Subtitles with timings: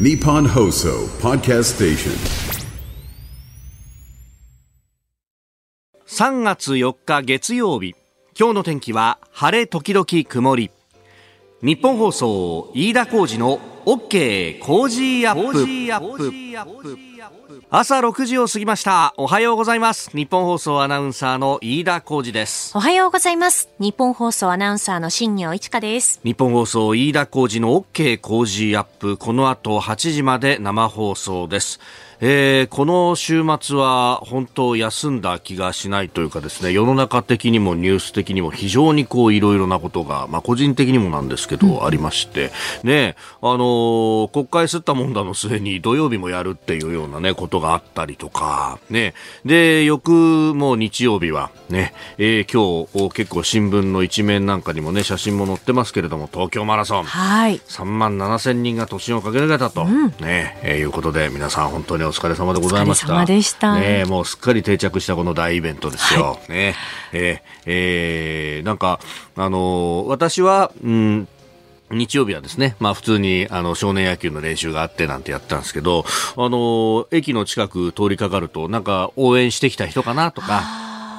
[0.00, 2.12] ニッポン放送ポッドキャストステーショ
[6.32, 7.94] ン3月4日月曜日。
[8.34, 10.70] 今日の天気は晴れ時々曇り。
[11.60, 17.12] ニッポン放送飯田浩司の OK コージーアップ。
[17.68, 19.12] 朝6時を過ぎました。
[19.16, 20.10] おはようございます。
[20.16, 22.76] ニッポン放送アナウンサーの飯田浩司です。
[22.76, 23.70] おはようございます。
[23.80, 26.20] ニッポン放送アナウンサーの新行市佳です。
[26.22, 29.16] ニッポン放送飯田浩司の OK コージーアップ。
[29.16, 31.80] この後8時まで生放送です。
[32.24, 42.52] えーこの週末は本当休んだ気がしないというかですね世の中的にもニュース的にも非常にこういろいろなことが、まあ、個人的にもなんですけど、ありまして。
[42.84, 49.14] ねあのー国会すったもんだの末に土曜日もやるっていうようなねことがあったりとかね。
[49.44, 50.10] で翌
[50.54, 57.04] もう日曜日はね、えー今日お結構新聞の一面なんかにもね写真も載ってますけれども東京マラソン。
[57.04, 57.58] はい。
[57.58, 59.84] 3万7千人が都心を駆け抜けたと、
[60.24, 63.06] ねえーいうことで皆さん本当にお疲れ様でございました。
[63.06, 63.74] お疲れ様でした。
[63.76, 66.74] ねえもうすっかり定着したこの大イベントですよ、ね
[67.12, 69.00] えーえーなんか
[69.36, 71.28] あのー私はうん
[71.92, 76.04] 日曜日はですね、まあ普通にあの少年野球の練習があってなんてやったんですけど、
[76.36, 80.62] あの、駅の近く通りかかると、なんか応援してきた人かなとか、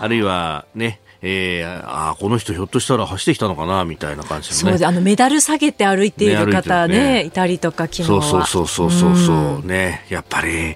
[0.01, 4.71] あるいはね、えー、あーこの人ひょっとしたら走ってきたのかなみたいな感じのね。
[4.71, 4.85] そうで。
[4.85, 8.45] あのメダル下げて歩いているね方ねねいたりとか昨日そうは。
[8.45, 10.05] そうそうそうそうそうね。
[10.09, 10.75] やっぱり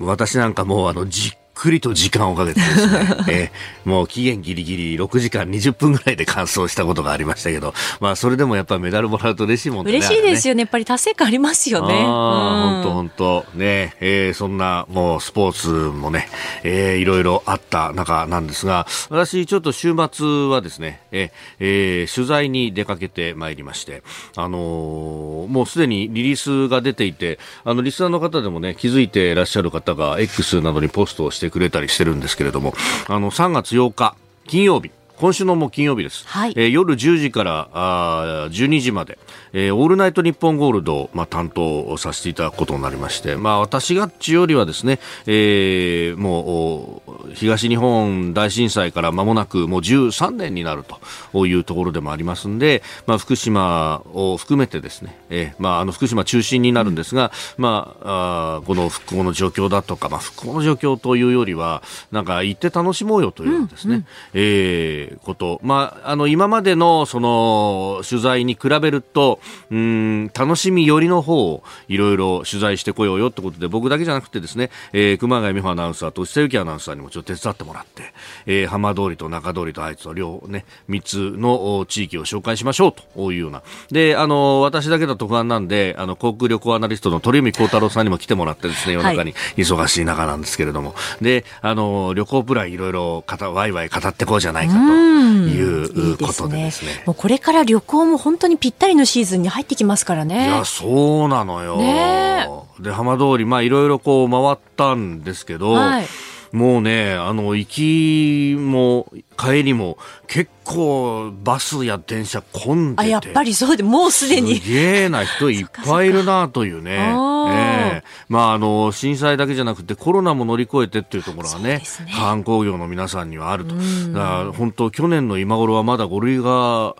[0.00, 9.92] 私なんかもうあのじっくりと時間をかけてですね、 えーもう期限ギリギリ6時間20分ぐらいで完走したことがありましたけど、まあそれでもやっぱメダルもらうと嬉しいもんね。
[9.92, 10.62] 嬉しいですよよね。
[10.62, 11.94] やっぱり達成感ありますよね。
[11.94, 16.28] ああ、本当うん本当ね、えーそんなもうスポーツもね、
[16.62, 24.02] えーいろいろあった中なんですが、私ちょっと週末はですね、えーえー取材に出かけてまいりまして、
[24.36, 32.74] あのーもうすでにリリースが出ていて、あのリスナーの方でもね、気づいていらっしゃる方が X などにポストをしてくれたりしてるんですけれども、
[33.08, 34.16] あの3月8日
[34.46, 36.26] 金曜日、今週のもう金曜日です。
[36.26, 36.52] はい。
[36.56, 39.18] えー夜10時からあー12時まで、
[39.52, 50.84] えーオールナイトニッポンゴールドを、まあ、担当させていただくことになりまして、まあ、私がっちよりはですね、えーもうお東日本大震災から間もなくもう13年になる
[51.32, 78.02] というところでもありますんで、まあ、福島を含めてですね、えーまあ、あの福島中心になるんですが、まあ、あーこの復興の状況だとか、まあ、復興の状況というよりはなんか行って楽しもうよというですね、えーこと、まあ、あの今までのその取材に比べるとうん楽しみ寄りの方をいろいろ取材してこようよってことで僕だけじゃなくてですね、えー熊谷美穂アナウンサーと下幸アナウンサーにもちょっと手伝ってもらって、
[78.46, 83.62] えー浜通りと中通りとあいつの両ね3つのお地域を紹介しましょうというような。
[83.90, 97.02] であの私だけだと不安なんであの航空旅行アナリストの鳥海幸太郎さんにも来てもらってですね夜中に忙しい中なんですけれども、であの旅行プランいろいろかたワイワイ語ってこうじゃないかということでですね。
[97.06, 100.64] もうこれから旅行も本当にぴったりのシーズンに入ってきますからいねや、。
[100.64, 101.76] そうなのよ。
[101.78, 102.48] ね
[102.80, 106.06] で、浜通り、まあ、いろいろこう回ったんですけど、はい
[106.54, 109.98] もうね、あの、行きも帰りも
[110.28, 113.02] 結構バスや電車混んでて。
[113.02, 117.12] あやっぱりそうでもうすでにすげえな人いっぱいいるなというね。
[117.50, 121.82] ええまああの震災だけじゃなくてコロナも乗り越えてっていうところがねね
[122.16, 123.74] 観光業の皆さんにはあると。
[123.74, 123.80] だ
[124.20, 126.94] から本当去年の今頃はまだ5類が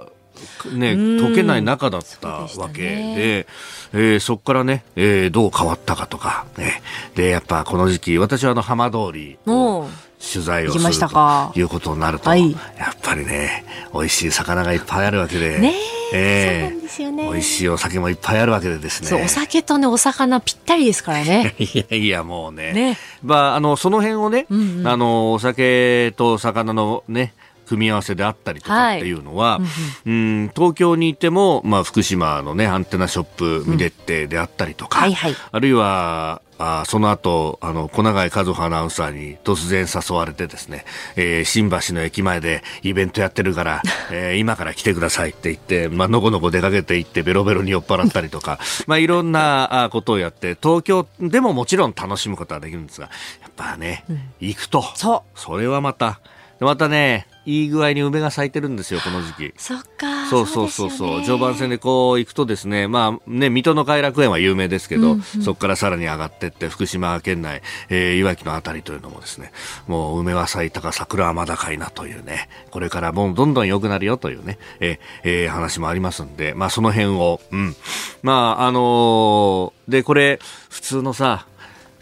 [0.72, 3.46] ね、解けない中だったわけで、
[3.92, 6.82] えーそこからね、えーどう変わったかとか、ね。
[7.14, 9.86] で、やっぱこの時期、私はあの浜通りを
[10.20, 11.50] 取材をす行きましたるか？
[11.54, 12.58] ということになると、はいや
[12.90, 15.74] っぱりね、美味しい魚がいっぱいあるわけで、ね
[16.12, 19.22] えそうなんですよね美味しいお酒もいっぱいあるわけでですね。
[19.24, 21.54] お酒とねお魚ぴったりですからね。
[21.60, 22.72] いやいや、もうね。
[22.72, 27.34] ねまあ、あの、その辺をね、うんうんあの、お酒と魚のね、
[27.66, 29.60] 組み合わせであったりとかっていうのは、
[30.06, 35.34] うん東京にいても、まあ、福島のね、アンテナショップ見れてであったりとか、はいはい。
[35.50, 40.84] あるいは、あその後、あの、小永井和穂アナウンサーに突然誘われてですね、
[41.16, 53.10] えー新橋の駅前でイベントやってるから、 えー今から来てくださいって言って、まあ、のこのこ出かけて行ってベロベロに酔っ払ったりとか、 まあ、いろんなあことをやって、東京でももちろん楽しむことはできるんですが、
[53.42, 54.04] やっぱね、
[54.40, 55.38] 行くと、そう。
[55.38, 56.20] それはまた、
[56.64, 59.54] またね、いい具合に梅が咲いてるんですよ、この時期。
[59.56, 60.26] そっか。
[60.26, 69.52] そうそうそうそう、序盤戦でこう行くとですね、まあね、水戸の偕楽園は有名ですけど、うんうん、そこからさらに上がっていって、福島県内、えー、いわきのあたりというのもですね、
[69.86, 77.76] もう梅は咲いたか桜はまだかいなというね、これからもうどんどん良くなるよというね、えー、えー、話もありますんで、まあその辺を、うん。
[78.22, 80.38] まああのー、で、これ、
[80.70, 81.46] 普通のさ、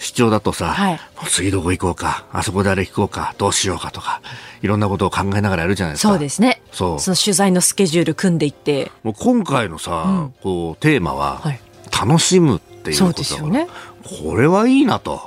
[0.03, 4.21] 出張だとさ、はい、次どこ行こうか、あそこであれ行こうか、どうしようかとか、
[4.61, 6.09] いろんなことを考えながらやるじゃないですか。
[6.09, 6.61] そうですね。
[6.73, 7.01] そう。
[7.01, 8.91] その取材のスケジュール組んでいって。
[9.05, 11.61] もう今回のさ、うん、こう、テーマは、はい、
[11.93, 13.69] 楽しむっていうことだから、ね、
[14.03, 15.23] これはいいなと。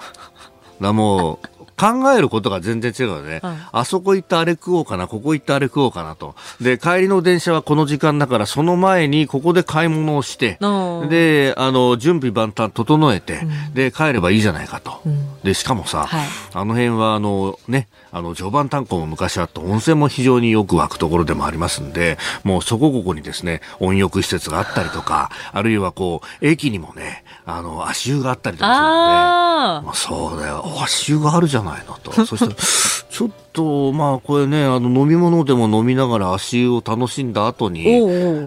[0.82, 6.36] だもう、考えることが全然違うよね、はい、あそこ行ってあれ食おうかな、ここ行ってあれ食おうかなと。
[6.62, 10.58] で、帰りの電車はこの時間だから、その前にここで買い物をして、
[11.10, 15.02] で、あの、準備万端整えて、うん、で、帰ればいいじゃないかと。
[15.06, 32.12] うん、で、しかもさ、はい、あの辺は、あの、ね、あの、序盤炭鉱も昔あった温泉も非常によく湧くところでもありますんで、もうそこここにですね、温浴施設があったりとか、あるいはこう、駅にもね、あの、足湯があったりとかするんで、まあ、そうだよ、足湯があるじゃないのと。
[32.26, 37.86] そしたら、ちょっと、まあ、これね、あの、飲み物でも飲みながら足湯を楽しんだ後に、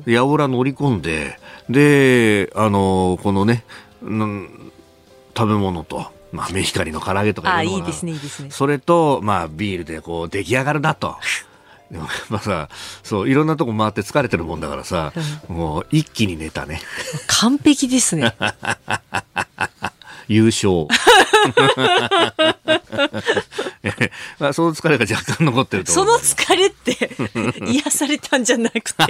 [0.06, 1.38] やおら乗り込んで、
[1.70, 3.64] で、あの、このね、
[4.02, 8.50] 食べ物と、まあ、メヒカリの唐揚げとかあいいですね、いいですね。
[8.50, 11.16] それと、まあ、ビールでこう、出来上がるなと。
[11.90, 12.68] でも まあさ、
[13.02, 15.12] そう、いろんなとこ回って疲れてるもんだからさ、
[15.48, 16.80] うん、もう一気に寝たね。
[17.26, 18.34] 完璧ですね。
[20.28, 20.86] 優勝。
[24.38, 27.10] まあ、その疲れが若干残ってるとその疲れって
[27.66, 29.06] 癒されたんじゃなくて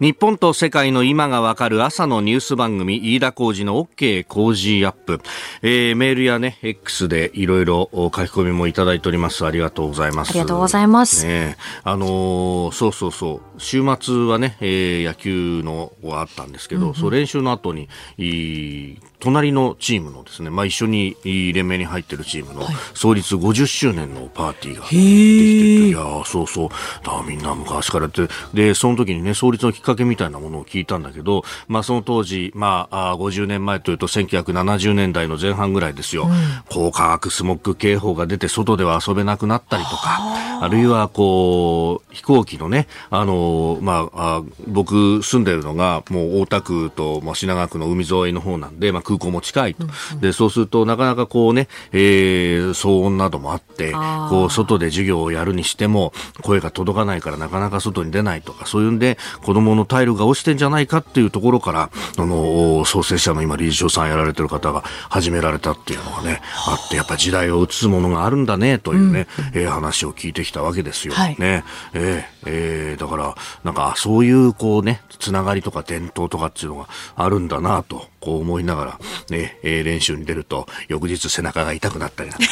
[0.00, 5.20] 日本と世界の今がわかる朝のニュース番組、飯田浩二の OK 工事アップ。
[5.62, 9.44] えー、メールやね、X でいろいろ書き込みもいただいております。
[9.44, 10.30] ありがとうございます。
[10.30, 11.26] ありがとうございます。
[11.26, 13.47] ね、あのー、そうそうそう。
[13.58, 22.62] 週末はね、えー、野球のはあったんですけど、うんうん、そう練習の後に、い隣のチームのですね、まあ、一緒に連盟に入ってるチームの
[22.94, 26.68] 創立50周年のパーティーができてて、いやそうそう。
[27.04, 36.30] だみんな昔からってでその時にね創立のきっかけみたいなものを聞いたんだけど、まあ、その当時、まあ、50年前というと1970年代の前半ぐらいですよ、うん、
[36.68, 40.18] 高化学スモッグ警報が出て外では遊べなくなったりとか
[40.60, 43.34] あるいはこう飛行機のねあの、
[43.80, 56.12] まあ、あ僕住んでるのがもう大田区と、まあ、品川区の海沿いの方なんで、まあ空港も近いと、うんうん、でそうするとなかなかこうね、えー、騒音などもあってこう外で授業をやるにしても
[56.42, 66.78] 声が届かないからなかなか外に出ないとかそういうんで子どものタイルが落ちてんじゃないかっていうところからあの創設者の今理事長さんやられてる方が始められたっていうのがねあ。
[66.88, 71.14] ってやっぱ時代を映すものがあるんだねというね、うん、えー、話を聞いてきたわけですよ。
[71.14, 71.64] はい、ね。
[71.92, 78.98] えー、えー、だからなんかそういうこうねつながりとか伝統とかっていうのがあるんだなとこう思いながら
[79.30, 82.46] ね、えー、練習に出ると、翌日背中が痛くなったりなんか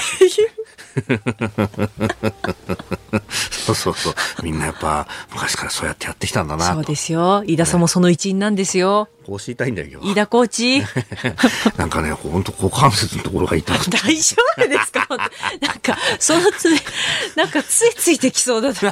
[3.50, 4.14] そうそうそう。
[4.42, 7.42] みんなやっぱ昔からそうやってやってきたんだなそうですよ。
[7.46, 9.08] 飯田さんもその一員なんですよ。
[9.26, 10.82] こうしたいんだよ、飯田コーチ。
[11.76, 13.96] なんかね、本当股関節のところが痛くて。
[13.98, 15.06] 大丈夫ですか？
[15.08, 16.68] なんか、そのつ、
[17.34, 18.88] なんかついついてきそうだ雰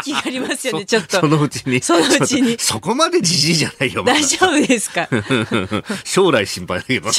[0.00, 1.20] 囲気がありますよね、 ちょっと。
[1.20, 1.82] そのうちに。
[1.82, 2.56] そのうちに。
[2.58, 5.08] そこまでじじいじゃないよ、大丈夫ですか？
[6.04, 7.12] 将来心配だけどね。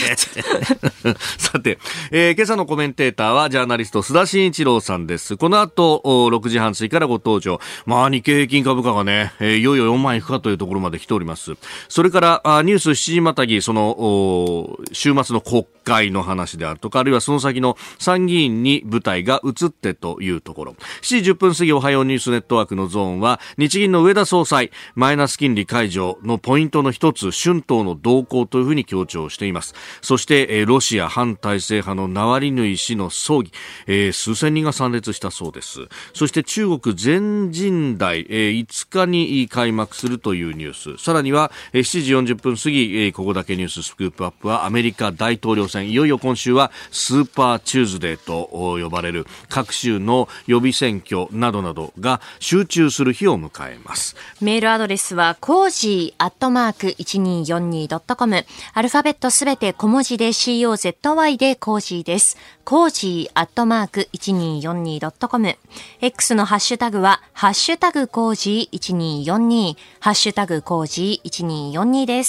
[1.37, 1.77] さて、
[2.11, 5.37] えー、今朝のコメンテーターはジャーナリスト須田慎一郎さんです。
[5.37, 7.59] この後、6時半過ぎからご登場。
[7.85, 11.55] まあ、日経平均株価がね、えー、いよいよ4万円いくかというところまで来ております。
[11.89, 20.75] それから、あニュース7時またぎ、その、週末の国会の話であるとか、あるいはその先の参議院に舞台が移ってというところ。
[21.01, 29.75] 7時10分過ぎ、おはようニュースネットワークのゾーンは、日銀の上田総裁、マイナス金利解除のポイントの一つ、春闘の動向というふうに強調しています。
[30.01, 33.51] そして、え、ロシア反体制派のナワリヌイ氏の葬儀、
[33.87, 35.81] えー、数千人が参列したそうです。
[36.13, 41.03] そして中国全人代、えー、5日に開幕するというニュース。
[41.03, 54.15] さらには、え、7時40分過ぎ、え、ここだけニューススクープアップはアメリカ大統領選、いよいよ今週はスーパーチューズデーと呼ばれる各州の予備選挙などなどが集中する日を迎えます。
[54.41, 62.37] メールアドレスはコージーアットマーク 1242.com アルファベットすべて小文字で COZY でコージーです。
[62.63, 65.55] コージーアットマーク 1242.com。
[66.01, 72.26] X のハッシュタグは、ハッシュタグコージー1242、ハッシュタグコージー1242です。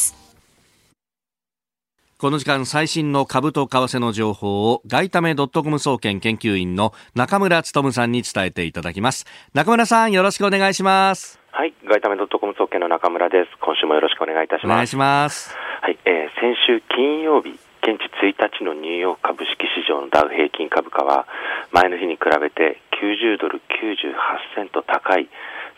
[2.18, 9.24] この時間最新の株と為替の情報を外為ドットコム総研研究員の中村勉さんに伝えていただきます。
[9.54, 11.38] 中村さんよろしくお願いします。
[11.52, 13.50] はい外為ドットコム総研の中村です。
[13.60, 14.72] 今週もよろしくお願いいたします。
[14.72, 15.54] お願いします。
[15.80, 17.50] はい、えー、先週金曜日
[17.86, 21.26] 現地1日のニューヨーク株式市場のダウ平均株価は
[21.72, 25.28] 前の日に比べて90ドル98セント高い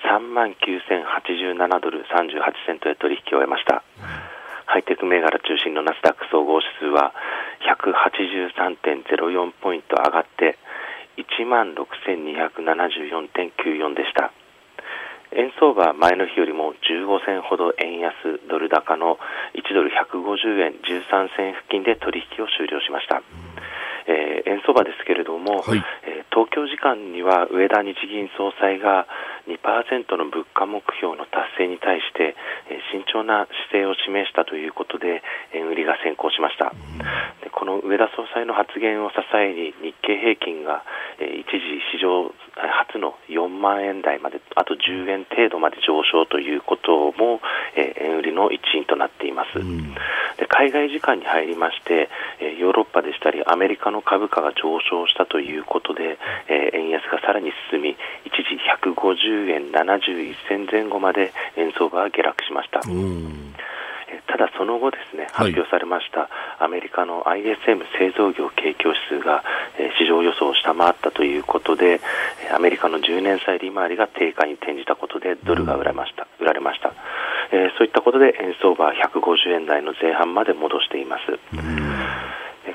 [0.04, 4.30] 3万9087ドル38セントで取引を終えました、うん
[4.70, 7.10] ハイテク銘柄中心のナスダック総合指数は
[7.66, 10.58] 183.04ポイント上がって
[11.18, 14.30] 1万6274.94でした。
[15.34, 18.14] 円相場は前の日よりも15銭ほど円安
[18.48, 19.18] ドル高の
[19.54, 23.22] 1ドル150円13銭付近で取引を終了しました、
[24.10, 29.06] えー、円相場ですけれども、はい、えー、東京時間には上田日銀総裁が
[29.50, 32.36] 2%の物価目標の達成に対して、
[32.70, 35.22] え慎重な姿勢を示したということで
[35.52, 36.70] 円売りが先行しました、
[37.42, 40.84] でこの上田総裁の発言を支えに日経平均が、
[41.18, 47.40] え一時史上初の4万円台まであと10円程度まで上昇ということも、
[47.74, 49.58] え円売りの一因となっています、
[50.38, 52.08] で海外時間に入りまして、
[52.38, 58.58] えヨーロッパでしたりアメリカの株価が上昇したということで、え円安がさらに進み一時
[58.90, 62.80] 150円71銭前後まで円相場は下落しました。
[64.26, 69.42] ただその後ですね発表されました、アメリカの ISM 製造業景況指数が、
[69.78, 72.00] え市場予想を下回ったということで
[72.54, 76.92] アメリカの10年債利回りが低下に転じたことでドルが売られました、売られました、
[77.52, 81.22] えー、そういったことで円相場は150円台の前半まで戻しています。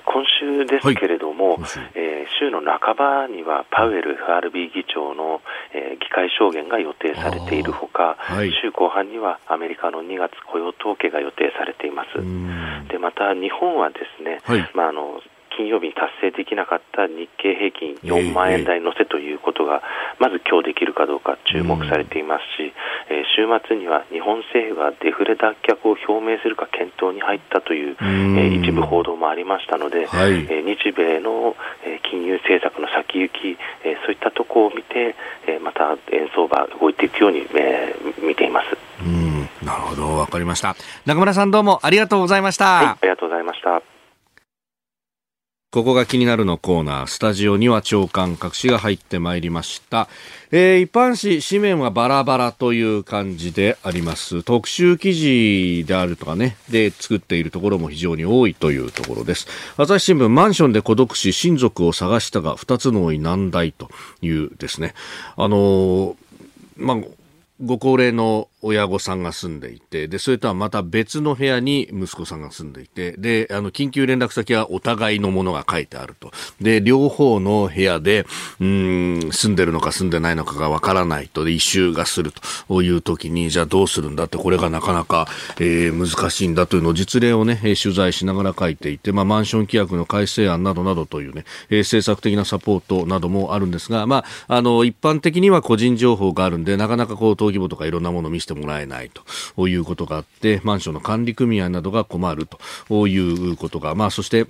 [0.06, 1.60] 今週ですけれども、はい、
[1.96, 5.42] えー、週の半ばにはパウエル FRB 議長の、
[5.74, 12.18] えー、議会証言が予定されているほか、はい、週後半にはアメリカの2月雇用統計が予定されています。
[12.90, 15.22] でまた日本はですね、はい、まああの
[15.56, 19.82] 金曜日に達成できなかった日経平均4万円台乗せということが、
[20.20, 22.74] まず今日できるかどうか注目されていますし、
[23.10, 35.16] え週末には日本政府がデフレ脱却を表明するか検討に入ったという、え一部報道もありましたので、はい、え日米の、え金融政策の先行き、えそういったところを見て、
[35.48, 38.78] えまた円相場動いていくように、え見ています。
[39.04, 39.26] うん
[39.66, 40.76] なるほど、わかりました。
[41.06, 42.66] 中村さんどうもありがとうございました。
[42.66, 43.95] はい、ありがとうございました。
[45.72, 50.08] ここが気になるのコーナー、スタジオには長官各紙が入ってまいりました。
[50.52, 54.42] えー、一般紙、紙面はバラバラという感じであります。
[54.44, 59.48] 特集記事であるとかね、で作っているところも非常に多いというところです。
[59.76, 63.90] 朝日新聞、マンションで孤独死、親族を探したが二つの多い難題と
[64.22, 64.94] いうですね。
[65.36, 66.16] あのー、
[66.78, 66.98] まあ、
[67.64, 76.32] ご高齢の親御さんが住んでいて、で、それとはまた別の部屋に息子さんが住んでいて、で、あの、緊急連絡先はお互いのものが書いてあると。
[76.60, 78.26] で、両方の部屋で、
[78.60, 82.34] うん、住んでるのか住んでないのかがわからないと、で、一周がする
[82.68, 85.28] という時に、じゃあどうするんだって、これがなかなか、
[85.60, 99.12] えー、難しいんだというのを実例をね、取材しながら書いていて、まあ、マンション規約の改正案などなどというね、えー、政策的なサポートなどもあるんですが、まあ、あの、一般的には個人情報があるんで、なかなかこう、登記簿とかいろんなものを見せてもらえない
[99.56, 102.48] ということがあって、マンションの管理組合などが困る
[102.88, 104.48] ということが、まあ、そして、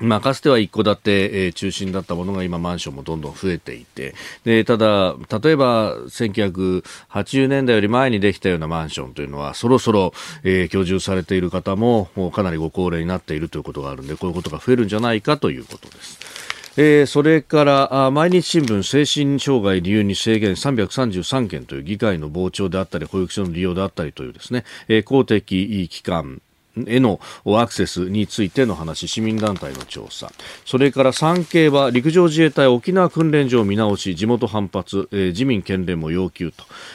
[0.00, 16.43] まあ、かつては一戸建て、え、中心だったものが今マンションもどんどん増えていて、で、ただ、例えば1980年代より前にできたようなマンションというのは、そろそろ、えー、居住されている方も、もかなりご高齢になっているということがあるんで、こういうことが増えるんじゃないかということです。
[16.76, 26.42] えー、それから毎日新聞精神障害理由に制限333件という議会の傍聴であったり保育所の利用であったりというですね、えー、公的機関
[26.86, 30.32] へのアクセスについての話、市民団体の調査。
[30.64, 36.52] それから産経は陸上自衛隊沖縄訓練場見直し、地元反発、えー、自民県連も要求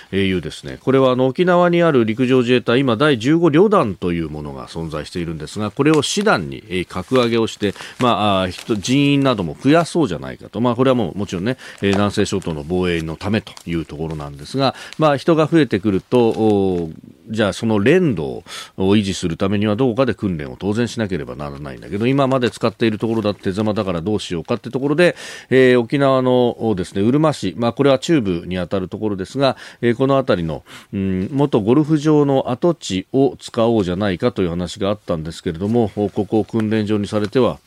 [0.10, 10.62] というですね、これはあの沖縄にある陸上自衛隊、今第15旅団というものが存在しているんですが、これを師団に、格上げをして、まあ、人員なども増やそうじゃないかと。
[10.62, 16.90] まあ、これはもうもちろんね、えー、南西諸島の防衛のためというところなんですが、まあ、人が増えてくると、
[17.30, 18.44] じゃあその連動
[18.78, 25.16] を維持するためにはどこかで訓練を当然しなければならないんだけど、今まで使っているところだって手間だからどうしようかってところで、
[25.50, 37.60] えー、沖縄のですね、うるま市、まあこれは中部に当たるところですが、えー、この辺りの、うん、元ゴルフ場の跡地を使おうじゃないかという話があったんですけれども、ここを訓練場にされては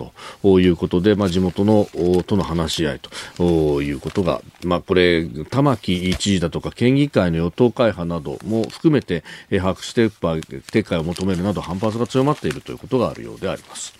[0.42, 1.87] ということで、まあ地元の
[2.26, 3.00] との話し合い
[3.37, 13.94] ということが、まあこれ、玉城知事だとか県議会の与党会派なども含めて、把握して撤回を求めるなど反発圧が強まっているということがあるようであります。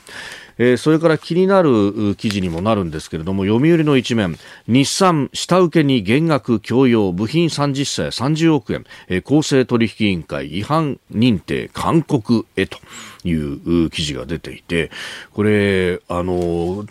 [0.59, 4.39] えー、それから気になる記事にもなるんですけれども読売の一面。
[4.67, 12.79] 日産下請けに減額強要部品30社30億円、えー、公正取引委員会違反認定勧告へと
[13.25, 14.91] いう記事が出ていて。
[15.33, 16.85] これあの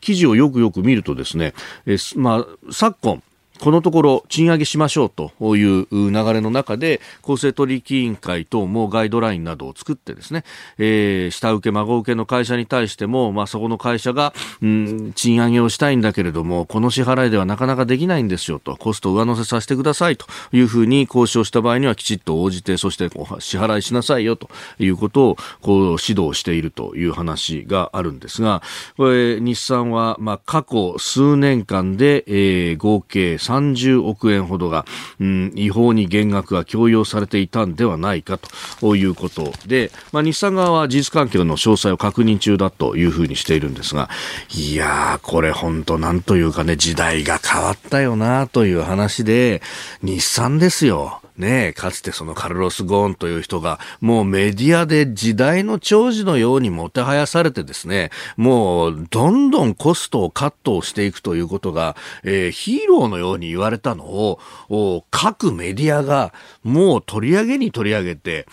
[0.00, 1.52] 記事をよくよく見るとですね、
[1.86, 3.22] えー、まあ、昨今
[3.60, 10.44] このところ賃上げしましょうという流れの中で公正取引委員会等もガイドラインなどを作ってですね、
[10.78, 23.08] えー、下請け孫請けの会社に対しても、まあ、そこの会社が、うん、賃上げをしたいんだけれどもこの支払いではなかなかできないんですよとコストを上乗せさせてくださいというふうに交渉した場合にはきちっと応じてそして
[23.40, 24.48] 支払いしなさいよと
[24.78, 28.62] いうことをこう指導しているという話があるんですが
[28.96, 34.86] これ日産は、まあ、過去数年間で、えー、合計30億円ほどが、
[35.18, 38.38] うん、違法に減額が強要されていたんではないか
[38.80, 44.08] ということで、まあ、日産側は事実関係の詳細を確認中だというふうにしているんですが、
[44.54, 49.62] いやー、これ本当なんというかね、時代が変わったよなという話で、
[50.02, 51.20] 日産ですよ。
[51.40, 66.32] ねえかつてそのカルロス・ゴーンという人が、もうメディアで時代の長寿のようにもてはやされてですね、もうどんどんコストをカットをしていくということが、えー、ヒーローのように言われたのを、各メディアが
[66.62, 68.46] もう取り上げに取り上げて、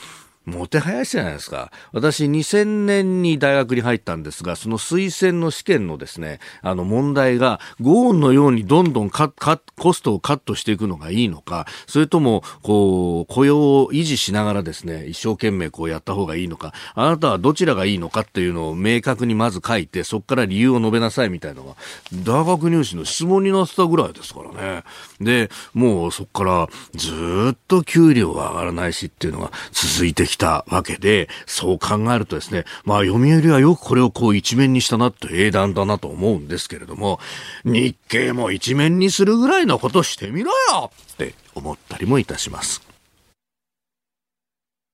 [0.48, 1.72] もてはやしじゃないですか。
[1.92, 21.76] 私、2000年に大学に入ったんですが、その推薦の試験のですね、あの問題が、ゴーンのようにどんどんカカコストをカットしていくのがいいのか、それとも、こう、雇用を維持しながらですね、一生懸命こうやった方がいいのか、あなたはどちらがいいのかっていうのを明確にまず書いて、そこから理由を述べなさいみたいなのが、
[22.24, 24.84] 大学入試の質問になってたぐらいですからね。
[25.20, 37.20] で、もうそこからずっと給料が上がらないしっていうのが続いてきてたわけで、そう考えるとですね、まあ読売はよくこれをこう一面にしたなと英断だなと思うんですけれども、
[37.66, 42.82] 日経も一面にするぐらいのことしてみろよって思ったりもいたします。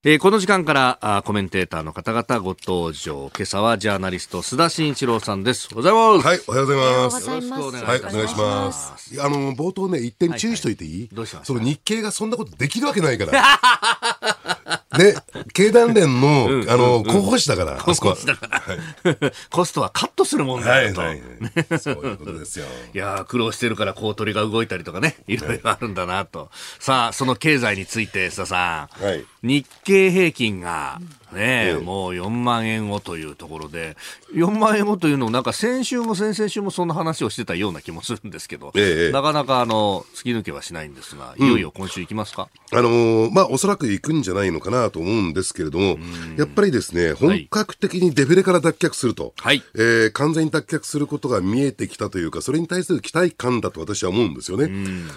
[0.05, 3.31] えー、この時間からあコメンテーターの方々ご登場。
[3.33, 5.69] 今朝はジャーナリスト須田慎一郎さんです。
[5.73, 6.35] おはようございます。
[6.35, 7.29] はい、おはようございます。
[7.29, 7.85] よろしくお願いします。
[7.85, 9.21] はい、お願いします。
[9.21, 10.91] あの冒頭ね一点注意しといていい？
[10.91, 14.82] はいはい、どうしまその日経がそんなことできるわけないから。
[14.97, 15.15] ね、
[15.53, 21.22] 経団連の、うん、あの、候補者だから、候補だから、はい、 コストはカットするもんだよと、はいはい
[21.70, 22.65] はい、そういうことですよ。
[22.94, 26.50] いや苦労してるから公取が動いたりとかね、いろいろあるんだなと。
[26.79, 31.00] さあ、その経済について、須田さん、はい、日経平均が、
[31.33, 33.98] ね、ええ、もう4万円をというところで、
[34.33, 45.98] 4万円をというのを、なんか先週も先々週もそんな話をしてたような気もするんですけど、え、なかなかあの突き抜けはしないんですが、いよいよ今週行きますか、うん、あのー、まあ、おそらく行くんじゃないのかなと思うんですけれども、
[46.37, 54.69] やっぱりですね、本格的にデフレから脱却すると、はい、えー、完全に脱却することが見えてきたというか、それに対する期待感だと私は思うんですよね。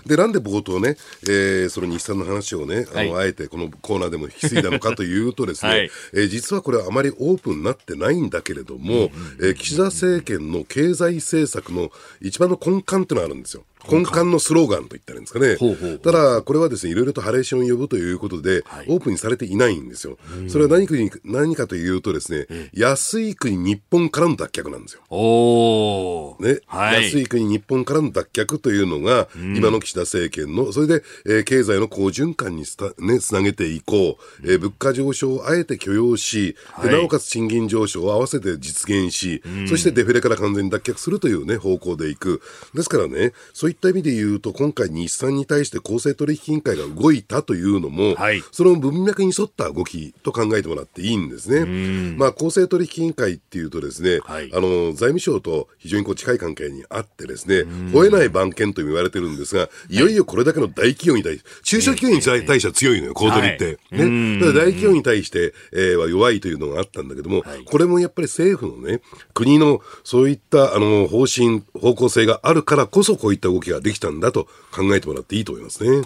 [0.07, 11.91] で、なんで冒頭ね、えー、その日産の話をね、あの、はい、あえてこのコーナーでも引き継いだのかというとですね、はい、えー、実はこれはあまりオープンになってないんだけれども、えー、岸田政権の経済政策の
[12.21, 13.65] 一番の根幹というのがあるんですよ。
[13.91, 15.57] 根幹のスローガンと言ったらいいんですかね。
[15.57, 15.99] ほうほうほう。
[15.99, 20.19] ただ、これはですね、いろいろとハレーションを呼ぶということで、はい、オープンにされていないんですよ。
[20.49, 25.03] それは何国何かというとですね、安い国日本からの脱却なんですよ。
[25.11, 42.43] おね、はい、安い国日本からの脱却というのが、今の岸田政権の、それで、えー、経済の好循環につ,、ね、つなげていこう、えー、物価上昇をあえて許容し、でなおかつ賃金上昇を合わせて実現し、そしてデフレから完全に脱却するというね、方向でいく。
[42.75, 52.17] ですからね、そういった意味で言うと、今回、日産に対して公正取引委員会が動いたというのも、はい、その文脈に沿った動きと考えてもらっていいんですね。
[52.17, 57.63] まあ、公正取引委員会っていうとですね、はい、あの財務省と非常にこう近い関係にあってですね、
[57.93, 59.99] 吠えない番犬と言われてるんですが、い。
[59.99, 63.79] よいよこれだけの大企業に対して、中小企業に対しては強いのよ、公取って。
[63.91, 69.01] ね、ただ大企業に対して、えー、は弱いというのがあったんだけども、はい、これもやっぱり政府のね、
[69.35, 76.03] 国のそういったあの方針、方向性があるからこそこういった動きができたんだと考えてもらっていいと思いますね。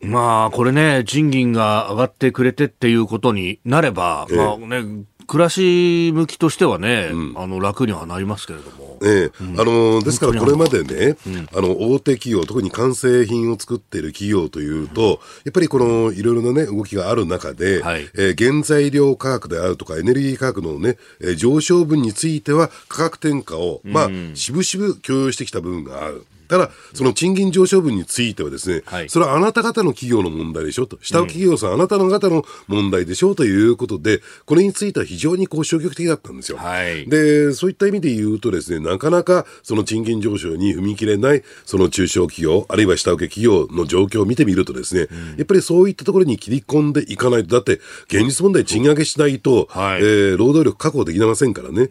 [0.00, 8.98] まあ、これね、賃金が上がってくれてっていうことになれば、ええ、まあね、暮らし向きとしてはね、うん、あの楽にはなりますけれども。
[9.02, 26.24] ええ、うん、あのですからこれまでね、うん、あの大手企業、特に完成品を作っている企業というと、やっぱりこのいろいろなね、動きがある中で、はい、えー、原材料価格であるとか、エネルギー価格のね、えー、上昇分については価格転嫁を、まあ、しぶしぶ許容してきた部分がある。
[26.48, 36.58] ただ、その賃金上昇分についてはですね、はい、それはあなた方の企業の問題でしょと、下請企業さん、うん、あなたの方の問題でしょうということで、これについては非常にこう消極的だったんですよ。
[36.58, 51.88] はい、で、そういった意味で言うとですね、なかなかその賃金上昇に踏み切れない、その中小企業、あるいは下請け企業の状況を見てみるとですね、うん、やっぱりそういったところに切り込んでいかないと、だって現実問題賃上げしないと、はい、えー、労働力確保できませんからね。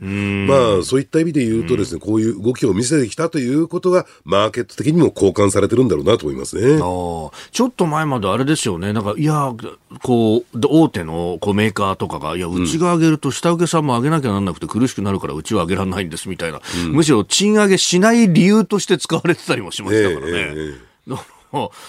[0.47, 4.05] まあ、そういった意味で言うとですね、こういう動きを見せてきたということが、
[4.47, 6.79] マーケット的にも交換されてるんだろうなと思いますね。
[6.79, 7.31] ちょ
[7.67, 9.53] っと前まであれですよね、なんか、いや、
[10.03, 20.31] こう、大手のこうメーカーとかが、いや、うちが上げると下請けさんも上げなきゃなんなくて苦しくなるから、うちは上げられないんですみたいな、うん、むしろ賃上げしない理由として使われてたりもしましたからね。
[20.31, 21.17] えーえー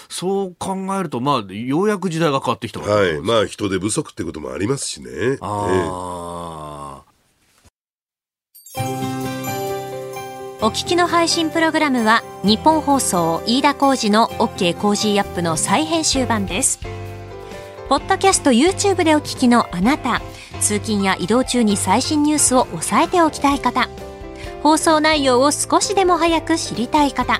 [0.09, 3.19] そう考えると、まあ、ようやく時代が変わってきたはい。
[3.19, 5.37] まあ、人手不足ってこともありますしね。
[5.41, 7.03] あ
[8.75, 9.18] あ、
[10.61, 16.81] お聞きの配信プログラムは、ニッポン放送飯田浩司の OK コージーアップの再編集版です。
[17.87, 20.21] ポッドキャスト YouTube でお聞きのあなた、
[20.59, 23.87] 通勤や移動中に最新ニュースを押さえておきたい方、
[24.61, 27.39] 放送内容を少しでも早く知りたい方、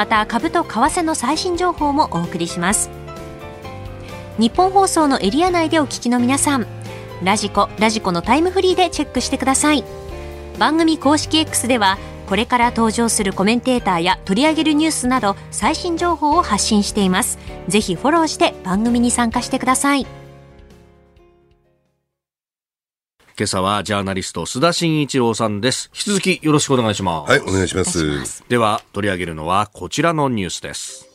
[0.00, 2.88] また株と為替の最新情報もお送りします。
[4.38, 6.66] 日本放送のエリア内でお聞きの皆さん
[7.22, 9.84] ラジコラジコのタイムフリーでチェックしてください。
[10.58, 11.98] 番組公式 X では
[12.30, 17.38] これから登場するコメンテーターや取り上げるニュースなど最新情報を発信しています。
[17.68, 20.06] ぜひフォローして番組に参加してください。
[23.40, 25.88] 今朝はジャーナリスト須田慎一郎さんです。
[25.94, 27.30] 引き続きよろしくお願いします。
[27.30, 28.44] はいお願いします。
[28.50, 31.08] では取り上げるのはこちらのニュースです。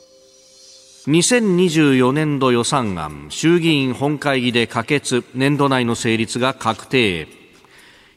[1.05, 7.27] 2024年度予算案衆議院本会議で可決年度内の成立が確定。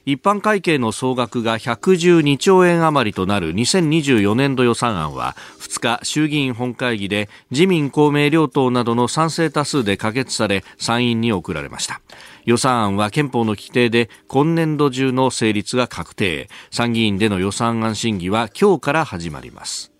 [0.06, 12.00] 一般会計の総額が112兆円余りとなる2024年度予算案は2日衆議院本会議で自民公明両党などの賛成多数で可決され参院に送られました
[12.48, 19.92] 予算案は憲法の規定で今年度中の成立が確定参議院での予算案審議は今日から始まります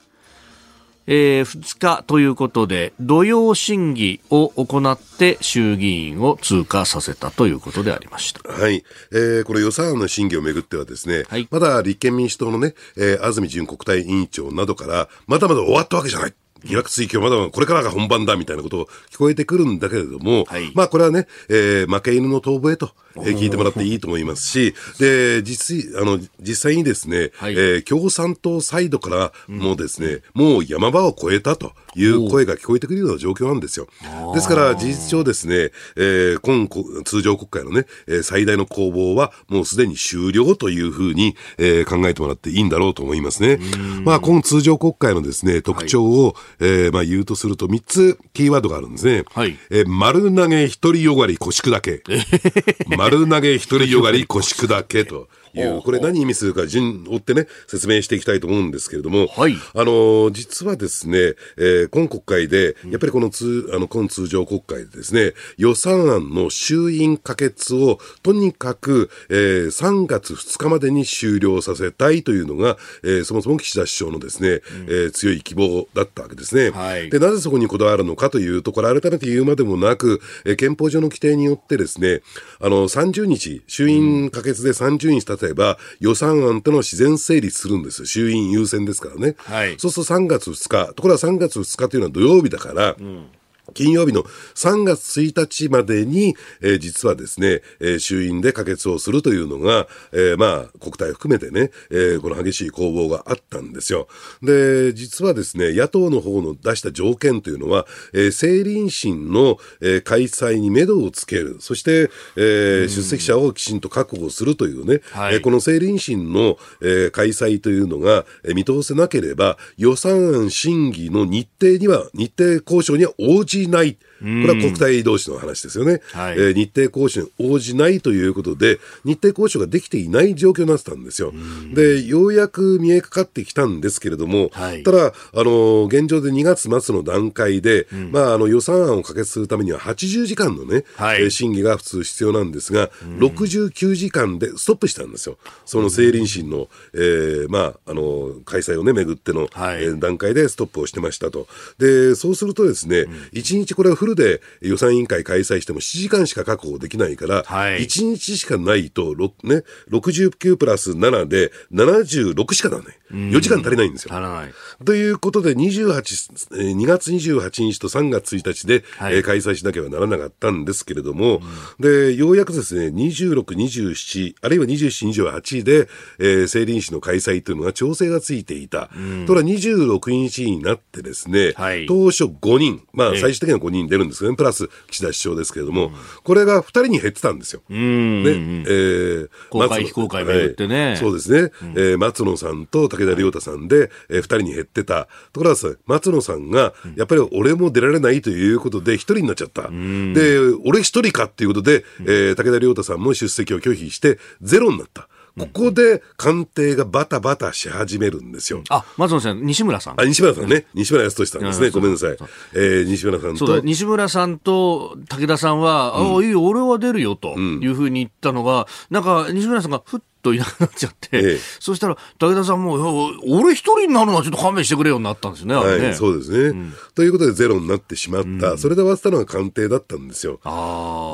[1.11, 8.47] えー、2日ということで土曜審議を行って衆議院を通過させたということでありました。
[8.47, 8.85] はい。
[9.11, 16.35] えー、この予算案の審議をめぐってはですね、はい、まだ立憲民主党のね、えー、安住淳国対委員長などから、まだまだ終わったわけじゃない。
[16.65, 33.89] 疑惑追及まだまだこれからが本番だみたいなことを聞こえてくるんだけれども、はい、まあこれはね、えー、負け犬の遠吠えと、えー、聞いてもらっていいと思いますし、で、実、あの、実際にですね、はい、えー、共産党サイドからもですね、うん、もう山場を越えたという声が聞こえてくるような状況なんですよ。
[34.35, 36.69] ですから事実上ですね、えー、今
[37.05, 37.87] 通常国会のね、
[38.23, 43.59] 最大の攻防はもうすでに終了というふうに、えー、考えてもらっていいんだろうと思いますね。
[44.05, 49.25] まあ今通常国会のですね、特徴を、はい、えー、まあ言うとすると3つキーワードがあるんですね。
[49.33, 49.57] はい。
[49.71, 52.03] えー、丸投げ一人よがり腰砕け。
[52.97, 55.29] 丸投げ一人よがり腰砕けと。
[55.55, 76.71] いう、これ何意味するか順追ってね、説明していきたいと思うんですけれども、はい、あの、実はですね、えー、今国会で、やっぱりこの通、あの、今通常国会でですね、予算案の衆院可決を、とにかく、えー、3月2日までに終了させたいというのが、えー、そもそも岸田首相のですね、うん、えー、強い希望だったわけですね。
[76.71, 82.23] はい、で、なぜそこにこだわるのかというと、これ改めて言うまでもなく、えー、憲法上の規定によってですね、
[82.61, 89.37] あの、30日、衆院可決で30日経てば、予算案との自然成立するんです衆院優先ですからね。
[89.39, 93.27] はい、そうすると3月2日、ところが3月2日というのは土曜日だから、うん
[93.75, 104.09] 金曜日の3月1日までに、えー、実はですね、えー、衆院で可決をするというのが、えー、まあ、国体含めてね、えー、この激しい攻防があったんですよ。
[104.43, 126.01] で、実はですね、野党の方の出した条件というのは、えー、政倫審の、えー、開催に目処をつける、そして、えー、出席者をきちんと確保するというね、はい、えー、この政倫審の、えー、開催というのが、えー、見通せなければ、予算案審議の日程には、日程交渉には応じないこれは国対同士の話ですよね。
[126.13, 131.33] はい、えー、日程交渉に応じないということで、日程交渉ができていない状況になってたんですよ。
[131.73, 145.39] で、ようやく見えかかってきたんですけれども、はい、ただ、あの、現状で2月末の段階で、うん、まあ、あの予算案を可決するためには80時間のね、はい、えー、審議が普通必要なんですが、うん、69時間でストップしたんですよ。
[145.65, 151.47] その政倫審の、えー、まあ、あの、開催をね、めぐっての、はい、えー、段階でストップをしてましたと。
[151.79, 162.99] で、そうするとですね、うん、1日これはフルで予算委員会開催しても7時間しか確保できないから、はい、1日しかないと、ね、69プラス7で76しかならない。
[163.11, 164.15] 4時間足りないんですよ。
[164.15, 164.53] 足らない。
[164.85, 178.91] ということで、28、2月28日と3月1日で、はい、えー、開催しなければならなかったんですけれども、うん、で、ようやくですね、26、27、あるいは27、28で、えー、成林市の開催というのが調整がついていた。
[178.95, 187.63] うん、とら26日になってですね、はい、当初5人、まあ最終的には5人出るんですけどね、プラス岸田首相ですけれども、うん、これが2人に減ってたんですよ。
[187.69, 195.09] うん、ね、えー、公開非公開巡ってね、はい、そうですね、うん、えー、松野さんと武田良太さんで、えー、2人に減ってた。
[195.33, 199.63] ところが松野さんが、やっぱり俺も出られないということで、1人になっちゃった。
[199.63, 205.09] で、俺1人かっていうことで、えー、武田良太さんも出席を拒否して、ゼロになった。
[205.39, 208.63] ここで官邸がバタバタし始めるんですよ。
[208.69, 210.01] あ、松野さん、西村さん。
[210.01, 210.67] あ、西村さんね。
[210.75, 211.71] 西村康俊さんですね。
[211.71, 212.17] ごめんなさい。
[212.55, 213.61] えー、西村さんと。
[213.61, 225.61] 西村さんと武田さんは、うん、ああ、いいよ、俺は出るよ、というふうに言ったのが、なんか、西村さんがふっといなくなっちゃって、ええ、そしたら武田さんも、俺一人になるのはちょっと勘弁してくれようになったんですね、ね。
[225.61, 230.41] はい、そうですね、うん、ということでゼロになってしまった、うん、それで終わったのが官邸だったんですよ。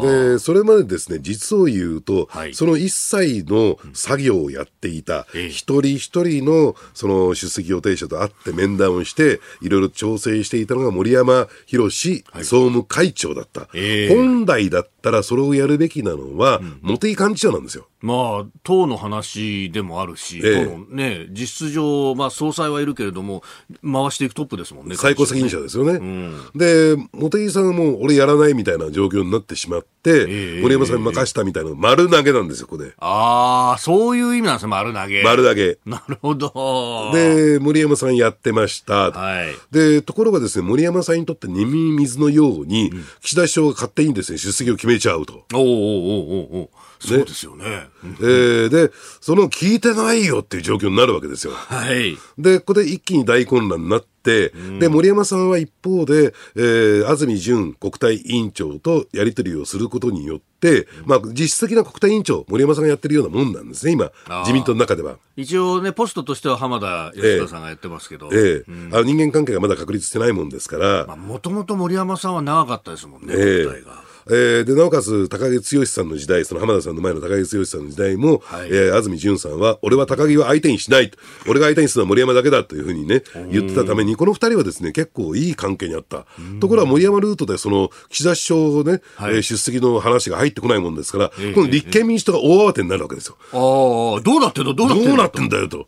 [0.03, 13.69] で、それまでですね、実を言うと、はい、その一切の作業をやっていた、うん、一人一人のその出席予定者と会って面談をして、いろいろ調整していたのが森山博総務会長だった。
[13.75, 17.89] えー、本来だったらそれをやるべきなのは、茂木幹事長なんですよ。
[18.01, 23.43] まあ、党の話でもあるし、ええ、党のね、実質上、まあ、総裁はいるけれども、
[23.83, 24.97] 回していくトップですもんね。
[24.97, 25.93] 最高責任者ですよね。
[25.95, 32.93] うん、で、茂木さんはもう俺やらないみたいな状況になってしまって、え、森山さんに任したみたいな、丸投げなんですよ、ここで。
[32.99, 35.23] ああ、そういう意味なんですよ、丸投げ。
[35.23, 35.79] 丸投げ。
[35.87, 37.11] なるほど。
[37.13, 39.11] で、森山さんやってました。
[39.11, 39.55] はい。
[39.71, 45.45] で、ところがですね、森山さんにとって耳水のように、うん、岸田首相が勝手にですね、出席を決めちゃうと。
[45.55, 47.65] おおおおおおそうですよね。
[48.05, 48.91] えー、で、
[49.21, 51.53] その聞いてないよっていう状況になるわけですよ。
[51.53, 52.17] はい。
[52.39, 64.11] で、ここで一気に大混乱になって、うん、で、森山さんは一方で、えー、安住淳国対委員長とやり取りをすることによって、まあ、実質的な国対委員長、森山さんがやってるようなもんなんですね、今、
[64.41, 65.19] 自民党の中では。
[65.37, 68.31] 一応ね、ポストとしては浜田吉田さんがやってますけど。
[68.33, 71.17] ええーうん、あの人間関係がまだ確立してないもんですから。
[71.17, 74.04] もともと森山さんは長かったですもんね、えー、国対が。
[74.27, 81.11] えー、で、なおかつ、高木剛さんの時代、その浜田さんの前の高木剛さんの時代も、はい、えー、安住淳さんは、俺は高木は相手にしない。
[81.49, 86.27] 俺が相手にするのは森山だけだというふうにね、言ってたために、この二人はですね、結構いい関係にあった。
[86.61, 93.37] ところが森山ルートで、その、岸田首相をね、はい、えー、出席の話が入ってこないもんですから、えー、この立憲民主党が大慌てになるわけですよ。
[93.53, 95.87] ああ、どうなってんだどうなってんだどうなってんだよと。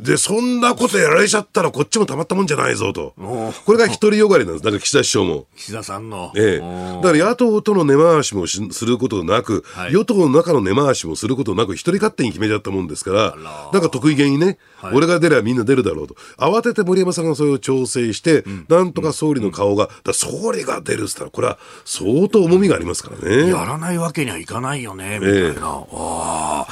[0.00, 3.14] で、そんなことやられちゃったら、こっちもたまったもんじゃないぞと。
[3.16, 4.64] これが独りよがりなんです。
[4.64, 5.46] だから岸田首相も。
[5.56, 6.32] 岸田さんの。
[6.36, 13.36] ええだから野党との根回しもすることなく、はい、与党の中の根回しもすることなく、一人勝手に決めちゃったもんですから、
[13.72, 16.14] なんか得意げにね、はい、俺が出ればみんな出るだろうと。
[16.38, 23.48] 慌てて森山さんがそれを調整して、うん、なんとか総理の顔が、だ総理が出るっつったら、これは相当重みがありますからね。
[23.48, 25.40] やらないわけにはいかないよね、みたいな。
[25.40, 26.66] えー、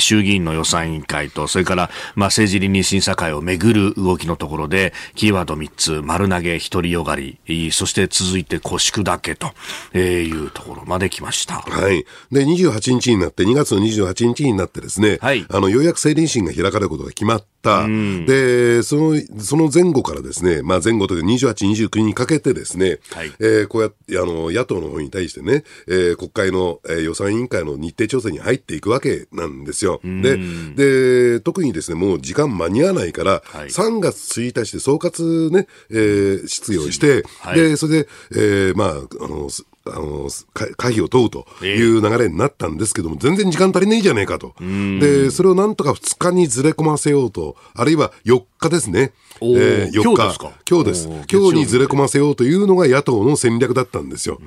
[0.00, 7.38] 衆議院の予算委員会と、それから、まあ、政治倫理審査会をめぐる動きのところで、キーワード3つ、丸投げ、独りよがり、
[7.72, 9.52] そして続いて腰砕けと
[9.96, 11.60] いうところまで来ました。
[11.60, 12.04] はい。
[12.32, 17.86] で、28日になって、2月の28日になってですね、はい、あの、ようやく政倫審が開かれることが決まった。
[17.86, 30.00] で、その、その前後からですね、まあ前後というか28、29にかけてですね、はい、えー、こうやって、あの、野党の方に対してね、えー、国会の、えー、予算委員会の日程調整に入っていくわけなんですよ。
[30.02, 30.38] で、
[30.74, 39.48] で、特にですね、もう時間間に合わないから、はい、3月1日で総括ね、えー、質疑をして、はい、で、それで、えー、まあ、あの、
[39.86, 40.28] あの、
[40.76, 44.54] 可否を問うという流れになったんですけども、全然時間足りないじゃねえかと。
[44.60, 49.12] で、それをなんとか2日にずれ込ませようと、あるいは4日ですね。
[49.40, 50.02] えー、4日。
[50.02, 50.52] 今日ですか？
[50.68, 51.08] 今日です。
[51.32, 54.38] 今日にずれ込ませようというのが野党の戦略だったんですよ。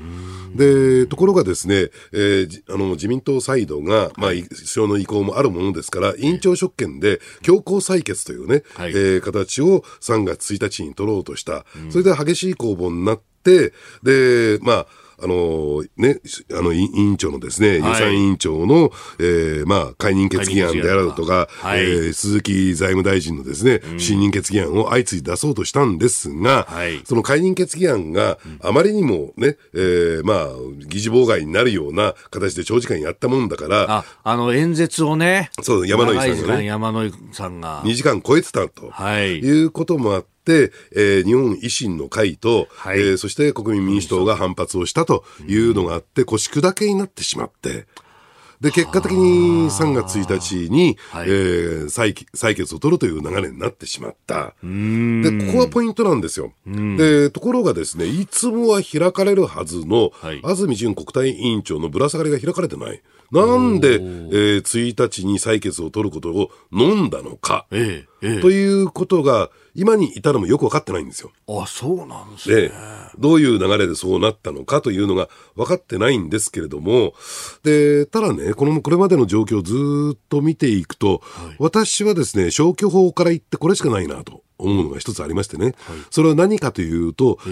[0.56, 11.66] で、ところがですね、えー、あの、自民党サイドが、まあ、首相の意向もあるものですから、委員長職権で強行採決というね、はい、えー、形を3月1日に取ろうとした。
[11.90, 14.88] それで激しい攻防になって、、で、まあ、
[15.24, 16.20] あのね、
[16.52, 30.48] あの委員長のですね、予算委員長の、えー、まあ、解任決議案であるとか、はい、えー、鈴木財務大臣のですね、不信任決議案を相次いで出そうとしたんですが、はい、その解任決議案があまりにもね、えー、まあ、
[30.86, 37.82] 議事妨害になるような形で長時間やったもんだから、あ、あの演説をね、そう、山野井さんがね、山野井さんが。
[37.84, 40.33] 2時間超えてたと、はい、いうこともあって、、
[40.96, 47.86] えー、日本維新の会と、はい、えー、そして国民民主党が反発をしたというのがあって、腰砕けになってしまって、
[48.64, 54.56] で、結果的に3月1日に、はい、えー、採採決を取るという流れになってしまった。
[54.64, 56.54] で、ここがポイントなんですよ。
[56.66, 63.02] で、ところがですね、いつもは開かれるはずの、はい、安住淳国対委員長のぶら下がりが開かれてない。
[63.34, 71.32] なんで、えー、1日に採決を取ることを飲んだのか、えええ、ということが、今に至るもよく分かってないんですよ。
[71.48, 72.72] あ、そうなんですね。
[73.18, 77.14] どういう流れでそうなったのかというのが分かってないんですけれども、
[77.64, 84.44] で、ただね、この、これまでの状況をずっと見ていくと、はい、私はですね、消去法から言ってこれしかないなと。
[84.60, 85.74] 思うのが一つありましてね、はい、
[86.10, 87.50] それは何かというと、え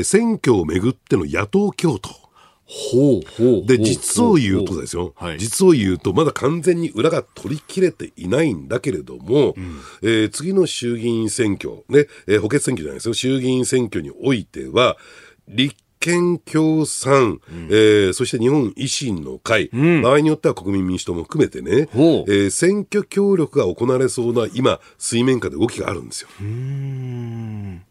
[0.00, 2.25] ー、選挙をめぐっての野党共闘。
[2.66, 14.96] ほうほうで、実を言うとですよ、はい、実を言うと、まだ完全に裏が取り切れていないんだけれども、うん、えー、次の衆議院選挙、ね、えー、補欠選挙じゃないですよ、衆議院選挙においては、
[15.48, 15.76] 立
[16.06, 26.28] 憲共産、うん、えー、そして日本維新の会、うん、場合によっては国民民主党も含めてね、えー、選挙協力が行われそうな今、水面下で動きがあるんですよ。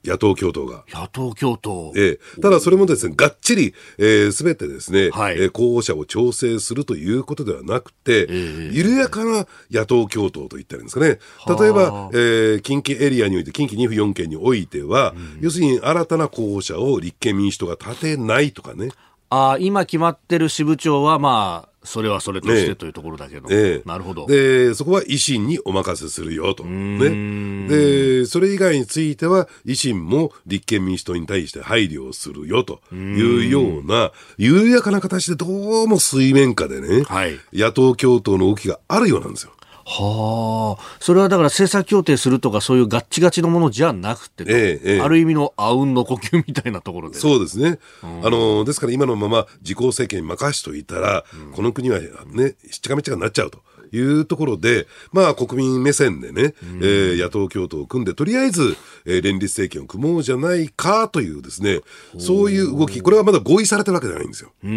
[0.06, 0.86] 野党共闘が。
[0.88, 1.92] 野党共闘。
[1.96, 11.20] えー、ただそれもですね、がっちり、す、えー、べ、てですね、はい、えー、候補者を調整するということではなくて、えー、緩やかな野党共闘といったらいいんですかね。
[11.60, 18.90] 例えば、えー、近畿エリアにおいて、近畿2府4県においては、うん、要するに新たな候補者を立憲民主党が立ててないとかね。
[19.30, 24.28] あ今決まってる支部長は、まあ、それはそれとしてというところだけど、ええ、なるほど。
[24.28, 35.46] でそこは維新にお任せするよと、ね、でそれ以外については維新も立憲民主党に対して配慮をするよというような緩やかな形でど
[35.84, 39.52] うも水面下でね、はい、野党共闘の動きがあるようなんですよ。
[39.88, 47.20] はあ、それはだから政策協定するとかそういうガッチガチのものじゃなくて、ええ、ある意味のあうんの呼吸みたいなところで。
[47.20, 47.78] そうですね。
[48.02, 53.60] あの、ですから今のまま自公政権に任しといたら、うん、この国はね、しっちゃかめっちゃかになっちゃうと。
[53.92, 61.82] いうところで、まあ国民目線でね、うん、えー、野党共闘を組んで、とりあえず、えー、連立政権を組もうじゃないかというですね、
[62.18, 64.52] そういう動き、これはまだ合意されてるわけじゃないんですよ。
[64.62, 64.68] そ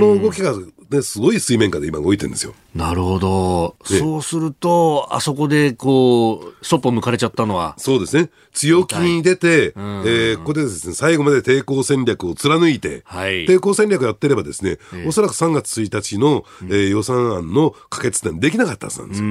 [0.00, 0.54] の動きが、
[0.90, 2.54] ね、すごい水面下で今動いてるんですよ。
[2.74, 3.76] なるほど。
[3.84, 7.74] そうすると、あそこでこう、そっぽ向かれちゃったのは。
[7.78, 8.30] そうですね。
[8.52, 19.26] 強気に出て、えー、ここでですね、最後まで抵抗戦略を貫いて、はい、抵抗戦略やってればですね、えー、おそらく3月1日の、えー、予算案の可決点できなかったはずなんですよ。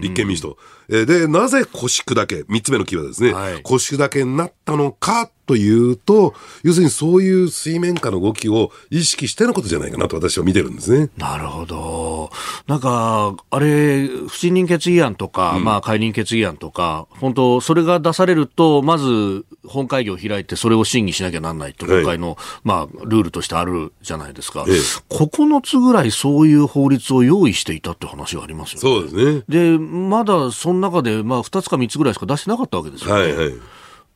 [0.00, 0.58] 立憲民主党。
[0.88, 5.30] えー、で、なぜ腰砕け、3つ目のキーワードですね、はい、腰砕けになったのか？
[5.48, 11.08] というと、要するにそういう水面下の動きを意識してのことじゃないかなと私は見てるんですね。
[11.16, 12.30] なるほど。
[12.66, 24.66] なんか、あれ、不信任決議案とか、うん、まあ解任決議案とか、本当それが出されると、まず本会議を開いてそれを審議しなきゃなんないと、今回の、はい、まあ、ルールとしてあるじゃないですか。
[24.68, 24.74] ええ、
[25.08, 28.80] 9つぐらいそういう法律を用意していたって話がありますよね。
[28.80, 29.44] そうですね。
[29.48, 33.22] で、まだその中で、まあ、2つか3つぐらいしか出してなかったわけですよね。
[33.22, 33.50] はいはい。
[33.50, 33.62] だか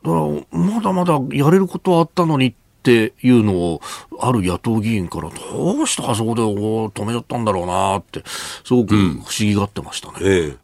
[0.03, 3.81] ら、まだまだやれることはあったのにっていうのを、
[4.21, 8.23] ある野党議員から、どうしてあそこで止めちゃったんだろうなって、
[8.65, 10.15] すごく不思議がってましたね。
[10.21, 10.63] うんええ。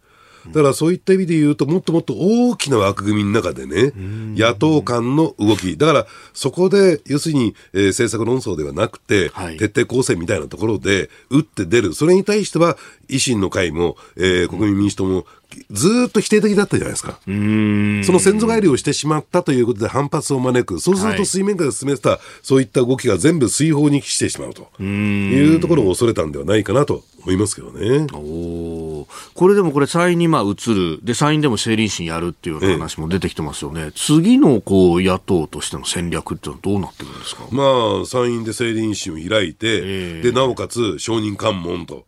[0.53, 12.77] だからそういった意味で言うと、もっともっと大きな枠組みの中でね、野党間の動き、だからそこで、要するに、えー、政策論争ではなくて、はい、徹底抗戦みたいなところで、打って出る、それに対しては、
[13.09, 15.27] 維新の会も、えー、国民民主党も、
[15.71, 17.19] ずっと否定的だったじゃないですか。
[17.25, 20.79] その先祖返りをしてしまったということで反発を招く。
[20.79, 28.07] そうすると水面下で進めてた、そういった動きが全部水泡に帰してしまうというところを恐れたんではないかなと思いますけどね。
[28.13, 31.01] おこれでもこれ参院にまあ移る。
[31.03, 33.83] で、参院でも政倫審やるっていう話も出てきてますよね。
[33.83, 37.43] ええ、次のこう野党としての戦略ってのはどうなってくるんですか？
[37.51, 42.07] まあ、参院で政倫審を開いて、え、で、なおかつ承認喚問と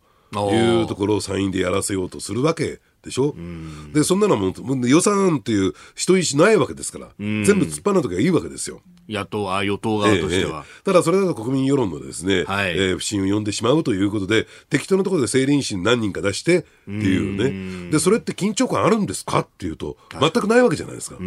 [0.53, 4.53] いうところを参院でやらせようとするわけでしょ、うでそんなのも
[4.87, 8.81] 予算っていう人意思ないわけですから、全部突っ張るときはいいわけですよ。
[9.09, 17.91] 野党あ与党側としては、ええ、ただそれだと国民世論のですね、はい、えー、不信を呼んでしまうということで適当なところで政倫審何人か出してっていうね。
[17.91, 21.17] でそれって緊張感あるんですかっていうと全くないわけじゃないですか。
[21.17, 21.23] で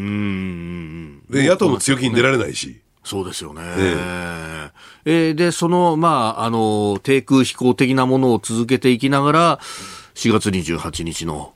[1.49, 2.81] 野党も強気に出られないし。
[3.05, 3.61] そうですよね。
[3.63, 4.71] え。
[5.05, 9.61] えー、で、その、まあ、あの、低空飛行的なものを続けていきながら、
[10.15, 11.55] 4月28日の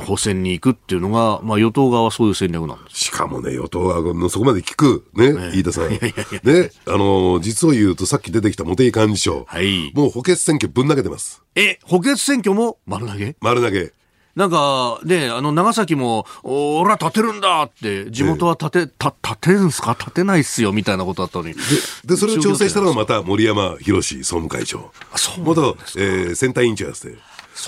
[0.00, 5.90] 補選に行くっていうのが、まあ、与党側はそういう戦略なんですしかもね、与党側のそこまで聞く、ね、ね飯田さん。
[6.42, 9.44] ね、あの、実を言うとさっき出てきた茂木幹事長。
[9.46, 9.92] はい。
[9.94, 11.42] もう補欠選挙ぶん投げてます。
[11.54, 13.36] え、補欠選挙も丸投げ？
[13.40, 13.92] 丸投げ。
[14.36, 19.96] なんか、ね、あの、長崎も、俺は立てるんだって、地元は立て、た、立てるんすか？
[19.98, 21.54] 立てないっすよ、みたいなことだったのに。
[21.54, 21.60] で、
[22.04, 24.92] でそれを調整したのがまた森山博総務会長。
[25.16, 27.16] そう元、えー、選対委員長やって。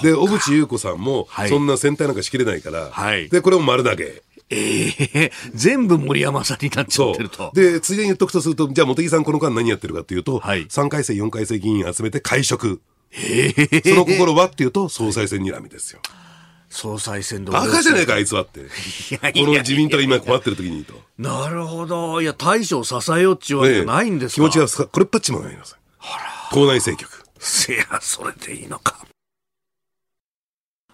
[0.03, 4.22] で、小渕優子さんも、そんな選対なんかしきれないから、はい、で、これも丸投げ。
[4.53, 7.53] ええー、全部森山さんになっちゃってると。
[7.55, 12.80] で、ついでに言っとくとすると、じゃあ、茂木さんこの間何やってるかっていうと、はい、3回生、4回生議員集めて会食。
[13.12, 16.01] ええー、その心はっていうと、総裁選にらみですよ。
[16.68, 18.61] 総裁選バカじゃねえか、あいつはって。
[18.61, 18.66] こ
[19.47, 20.95] の自民党今困ってる時にと。
[21.18, 22.22] なるほど。
[22.22, 25.76] いや、大将支えようっちゅうわけじゃないんですか、ね、気持ちが、これっぱっちもないなさ。
[26.53, 27.24] 党内政局。
[27.38, 29.05] せや、それでいいのか。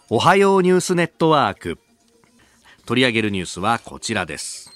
[0.09, 1.81] おはようニュースネットワーク。
[2.85, 4.71] 取り上げるニュースはこちらです。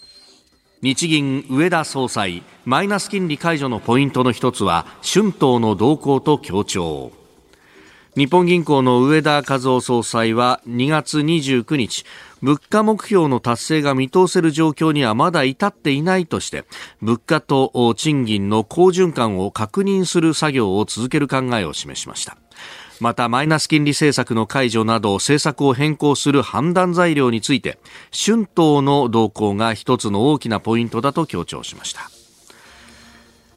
[0.82, 7.12] 日銀上田総裁、マイナス金利解除のポイントの一つは、春闘の動向と強調。
[8.16, 12.04] 日本銀行の上田和夫総裁は2月29日
[12.42, 16.64] 物価目標の達成が見通せる状況にはまだ至っていないとして
[17.00, 22.36] 物価と賃金の好循環を確認する作業を続ける考えを示しました
[23.00, 27.78] またマイナス金利政策の解除など政策を変更する判断材料について
[28.12, 32.10] 春闘の動向が一つの大きなポイントだと強調しました。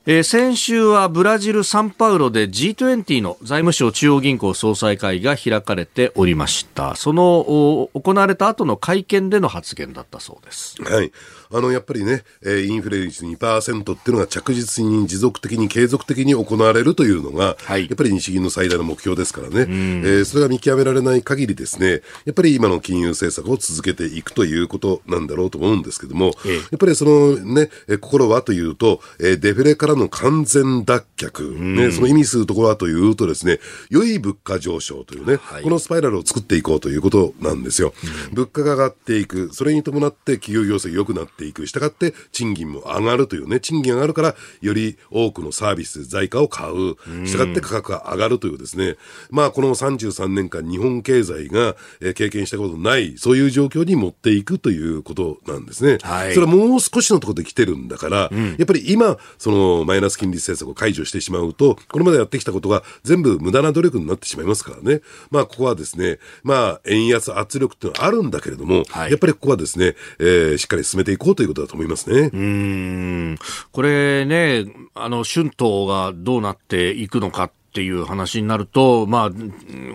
[0.05, 6.97] えー、先週はブラジル・サンパウロで G20 の財務省中央銀行総裁会が開かれておりました。
[6.97, 10.75] その行われた後の会見での発言だったそうです。
[10.83, 11.13] はい。
[11.53, 37.93] あの、やっぱりね、えー、インフレ率2%っていうのが着実に持続的に継続的に行われるというのが、はい、やっぱり日銀の最大の目標ですからね、えー、それが見極められない限りですね、やっぱり今の金融政策を続けていくということなんだろうと思うんですけども、えやっぱりそのね、え心はというと、えー、デフレからの完全脱却、ね、その意味するところはというとですね、良い物価上昇というね、はい、このスパイラルを作っていこうということなんですよ。
[38.31, 41.67] 物価が上がっていく、それに伴って企業業績良くなってていく。
[41.67, 46.95] したがって賃金も上がるというね、賃金上がるから、より多くのサービス、財貨を買う。
[47.25, 48.95] したがって価格が上がるというですね、
[49.29, 55.97] まあこの33年間日本経済が、え経験したことない、そういう状況に持っていくということなんですね。
[56.01, 65.01] はい、それはもう少しのところで来てるんだから、うん、やっぱり今、そのマイナス金利政策を解除してしまうと、これまでやってきたことが全部無駄な努力になってしまいますからね。
[65.31, 72.29] まあここはですね、まあ円安圧力っていうのはあるんだけれども、はい、やっぱりここはですね、えー、しっかり進めていこうということだと思いますね。
[72.33, 73.37] うん。
[73.71, 79.31] これね、あの、春闘がどうなっていくのかっていう話になると、まあ、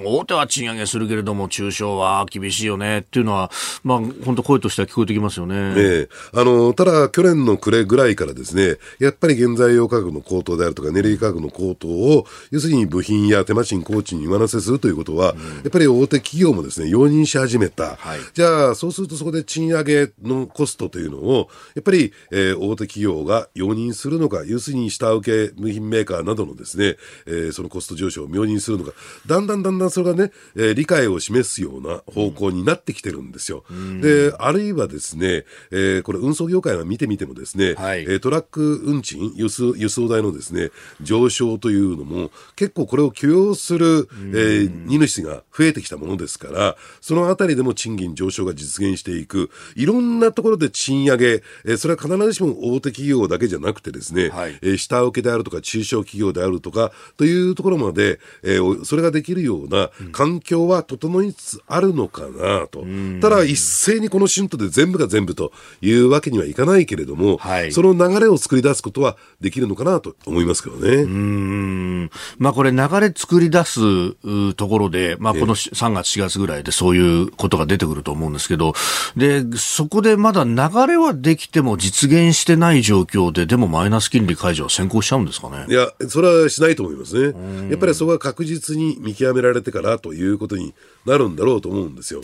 [0.05, 3.53] 大手は賃上げするけれども、中小は厳しいよねっていうのは、
[3.85, 5.55] まあ、本当声としては聞こえてきますよね。
[5.77, 17.95] ええあの、ただ、去年の暮れぐらいからですね、やっぱり原材料価格の高騰であるとか、エネルギー価格の高騰を、要するに部品や手間賃、工賃に上乗せするということは、うん、やっぱり大手企業もですね、容認し始めた。
[17.95, 28.93] はい、じゃあ、そうするとそこで賃上げのコストというのを、やっぱり、えー、大手企業が容認するのか、要するに下請け部品メーカーなどのですね、えー、そのコスト上昇を明認するのか、
[29.27, 33.65] だんだんだんだんそれがね、えー、理解を示すような方向になってきてるんですよ。
[33.71, 62.85] うん、で、あるいはですね、えー、これ運送業界は見てみてもですね、はい、えー、トラック運賃、輸送輸送代のですね、上昇というのも、結構これを許容する、えー、荷主が増えてきたものですから、そのあたりでも賃金上昇が実現していく、いろんなところで賃上げ、えー、それは必ずしも大手企業だけじゃなくてですね、はい、えー、下請けであるとか中小企業であるとかというところまで、えー、それができるような環境は整いつつあるのかなと。
[63.21, 65.51] ただ、一斉にこの春闘で全部が全部と
[65.81, 71.03] いうわけにはいかないけれども、はい、その流れを作り出すことはできるのかなと思いますけどね。
[71.03, 72.11] うん。
[72.39, 78.75] まあこれ流れ作り出すところで、まあこの3月4月ぐらいでそういうことが出てくると思うんですけど、
[79.17, 85.67] で、そこでまだ流れはできても実現してない状況で、でもマイナス金利解除は先行しちゃうんですかね。
[85.69, 87.35] いや、それはしないと思いますね。
[87.71, 90.75] やっぱりそこが確実に見極められてからということに
[91.09, 92.21] なるんだろうと思うんですよ。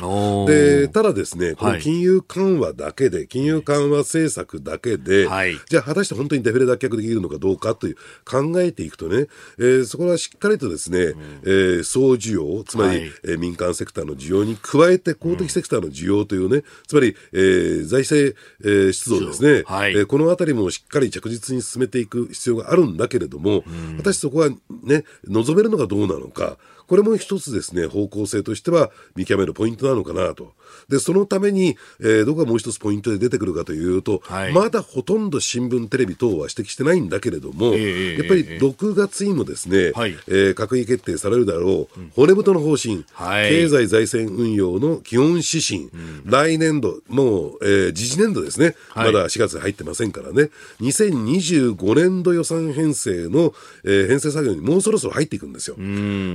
[0.46, 9.26] で、ただですね、この金融緩和だけで、はい、金融緩和政策だけで、はい、じゃあ果たして本当にデフレ脱却できるのかどうかという考えていくとね、
[9.58, 24.50] えー、そこはしっかりとですね、うん、えー、総需要、つまり、はい、えー、民間セクターの需要に加えて公的セクターの需要というね、うん、つまり、えー、財政、えー、出動ですね、はい、えー、このあたりもしっかり着実に進めていく必要があるんだけれども、うん、果たしてそこは
[24.82, 30.52] ね、望めるのかどうなのか、これも一つですね、方向性としては見極めるポイントなのかなと。
[30.88, 50.50] で、そのために、えー、どこがもう一つポイントで出てくるかというと、はい、まだほとんど新聞、テレビ等は指摘してないんだけれども、えー、やっぱり6月にもですね、はい、えー、閣議決定されるだろう、骨太の方針、はい、経済財政運用の基本指針、うん、来年度、もう、えー、時事年度ですね、まだ4月入ってませんからね、
[50.80, 53.54] 2025年度予算編成の、
[53.84, 55.76] えー、編成作業にもうそろそろ入っていくんですよ。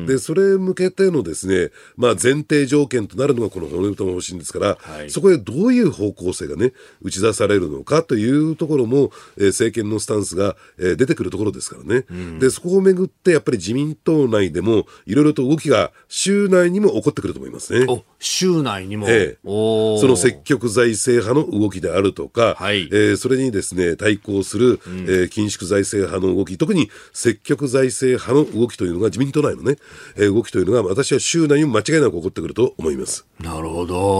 [0.07, 12.05] で、それ向けてのですね、まあ、前提条件となるのがこの骨太の方針ですから、はい、そこでどういう方向性がね、打ち出されるのかというところも、えー、政権のスタンスが、えー、出てくるところですからね。
[12.09, 17.87] うん、で、そこをめぐって、やっぱり自民党内でも、いろいろと動きが、州内にも起こってくると思いますね。
[18.19, 29.77] 州内にも、ええ、その積極財政派の動きであるとか、はい、えー、それにですね、対抗する、うん、えー、緊縮財政派の動き、特に積極財政派の動きというのが、自民党内のね、
[30.17, 33.25] えー、動きというのが、私は州内にも間違いなく起こってくると思います。
[33.39, 34.18] なるほど。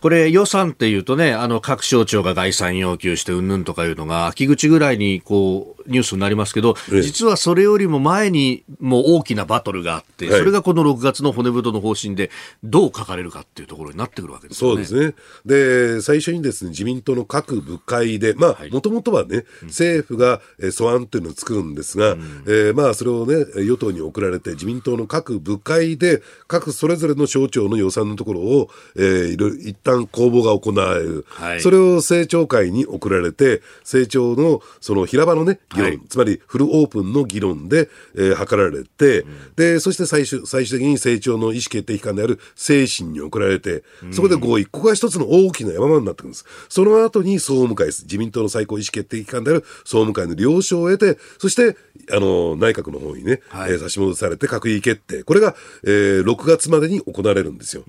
[0.00, 12.30] これ予算っていうとね、あの、各省庁が概算要求してうんぬんとかいうのが、秋口ぐらいにこう、ニュースになりますけど、えー、実はそれよりも前にもう大きなバトルがあって、それがこの6月の骨太の方針で
[12.62, 14.70] どう書かれるかっていうところになってくるわけですね。
[14.70, 15.14] そうですね。
[15.44, 46.44] で、最初にですね、自民党の各部会で、まあ、もともとはね、政府が、え素案っていうのを作るんですが、うん、えー、まあ、それをね、与党に送られて、自民党の各部会で、各それぞれの省庁の予算のところを、えー、いろいろ一旦公募が行われる、はい、それを政調会に送られて、政調のその平場のね、議論、はい、つまりフルオープンの議論で、えー、図られて、うん、で、そして最終、最終的に政調の意思決定機関である政審に送られて、そこで合意、ここが一つの大きな山場になってくるんです。
[46.68, 48.04] その後に総務会です。
[48.04, 51.76] 自民党の最高意思決定機関である総務会の了承を得て、そして、
[52.10, 55.22] あの、内閣の方にね、はい、えー、差し戻されて閣議決定。
[55.22, 55.54] これが、
[55.84, 57.82] えー、6月までに行われるんですよ。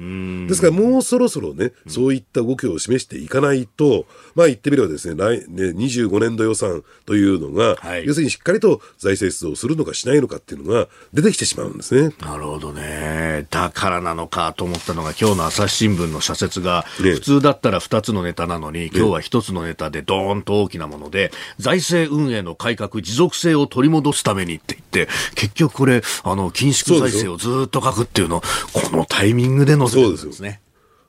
[0.47, 4.05] ですからもうそろそろね、そういった動きを示していかないと、
[4.36, 12.13] まあ言ってみればですね、来ね25年度予算というのが、はい、要するにしっかりと財政出動するのかしないのかっていうのが出てきてしまうんですね。
[12.21, 13.47] なるほどね。
[13.49, 28.41] だからなのかと思ったのが、今日の朝日新聞の社説が、ね、普通だったら2つのネタなのに、今日は1つのネタでドーンと大きなもので、財政運営の改革、持続性を取り戻すためにって言って、結局これ、あの、緊縮財政をずっと書くっていうの、
[28.73, 30.61] このタイミングで載せてるんですね。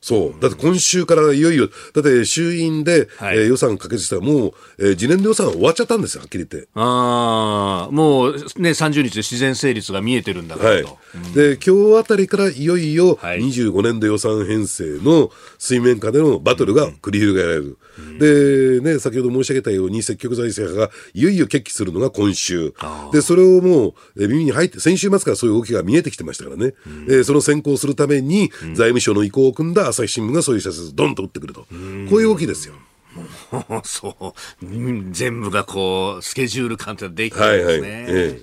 [0.06, 0.40] そう。
[0.40, 6.68] だって今週からいよいよ、だって衆院で、はい、えー、予算可決したらもう、えー、次年度予算終わっちゃったんですよ、はっきり言って。
[6.74, 10.86] ああ、もうね、30日で自然成立が見えてるんだからと。
[10.86, 17.76] はいうん、で、今日あたりからいよいよ25年度予算編成の水面下でのバトルが繰り広げられる。
[17.98, 22.72] うん、で、ね、先ほど申し上げたように積極財政派がいよいよ決起するのが今週。
[23.12, 26.74] で、それをもう、えー、耳に入って、先週末からそういう動きが見えてきてましたからね。
[26.86, 31.62] うん、えー、その先行するために、財務省の意向を組んだ朝日新聞がそういう社説ドンと打ってくると。
[31.62, 32.74] こういう動きですよ。
[33.84, 34.66] そう。
[35.12, 37.90] 全部がこう、スケジュール感ってできてるんですね。
[37.90, 38.42] はいはいええ、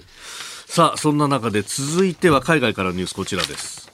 [0.65, 3.91] さあ、そんな中で続いては海外からのニュースこちらです。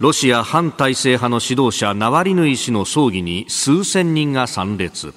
[0.00, 5.14] ロシア反体制派の指導者ナワリヌイ氏の葬儀に数千人が参列。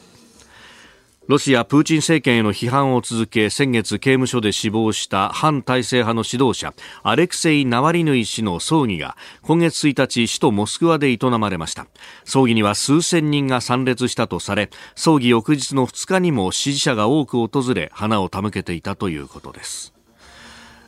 [1.28, 6.74] ロシアプーチン政権への批判を続け先月刑務所で死亡した反体制派の指導者
[7.04, 11.88] アレクセイ・ナワリヌイ氏の葬儀が今月1日首都モスクワで営まれました。
[12.24, 19.94] 葬儀には数千人が参列したとされ葬儀翌日の2日にも支持者が多く訪れ花を手向けていたということです。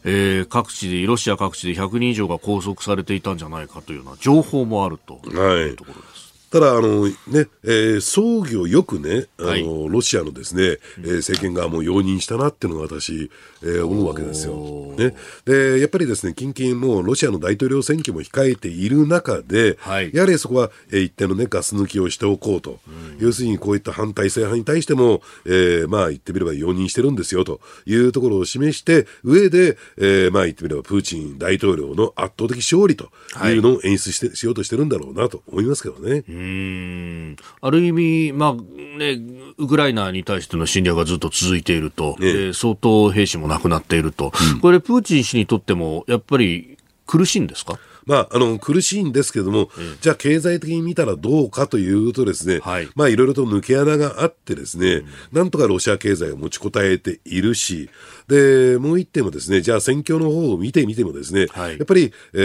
[0.05, 6.18] えー、各地でロシア各地で100人以上が拘束されていたんじゃないかというような情報もあるというところです。
[6.51, 7.13] ただ、あのね、
[7.63, 13.29] えー、葬儀をよくね、あの、はい、ロシアのですね、えー、政権側も容認したなっていうのが私、
[13.61, 14.55] えー、思うわけですよ。
[14.97, 15.15] ね。
[15.45, 22.79] で、やっぱりですね、近々もうロシアの大統領選挙も控えている中で、はい、やはりそこは、えー、一定のね、ガス抜きをしておこうと。
[22.87, 33.11] うん、要するにこういった反体制派に対しても、えー、まあ言ってみれば容認してるんですよというところを示して、上で、えー、まあ言ってみればプーチン大統領の圧倒的勝利と
[33.45, 36.23] いうのを演出して、しようとしてるんだろうなと思いますけどね。
[36.27, 37.35] うんうん。
[37.61, 38.53] ある意味、まあ
[38.97, 39.19] ね、
[39.57, 47.77] ウクライナに対しての侵略がずっと続いていると、ええ、相当兵士も亡くなっていると、うん、これ、プーチン氏にとってもやっぱり苦しいんですか？
[48.05, 57.89] まあ、あの苦しいんですけれども、うん、じゃあ経済的に見たらどうかというとですね、はい、まあいろいろと抜け穴があってですね、うん、なんとかロシア経済を持ちこたえているし、
[58.29, 62.37] で、もう一点もですね、じゃあ選挙の方を見てみてもですね、はい、やっぱり、え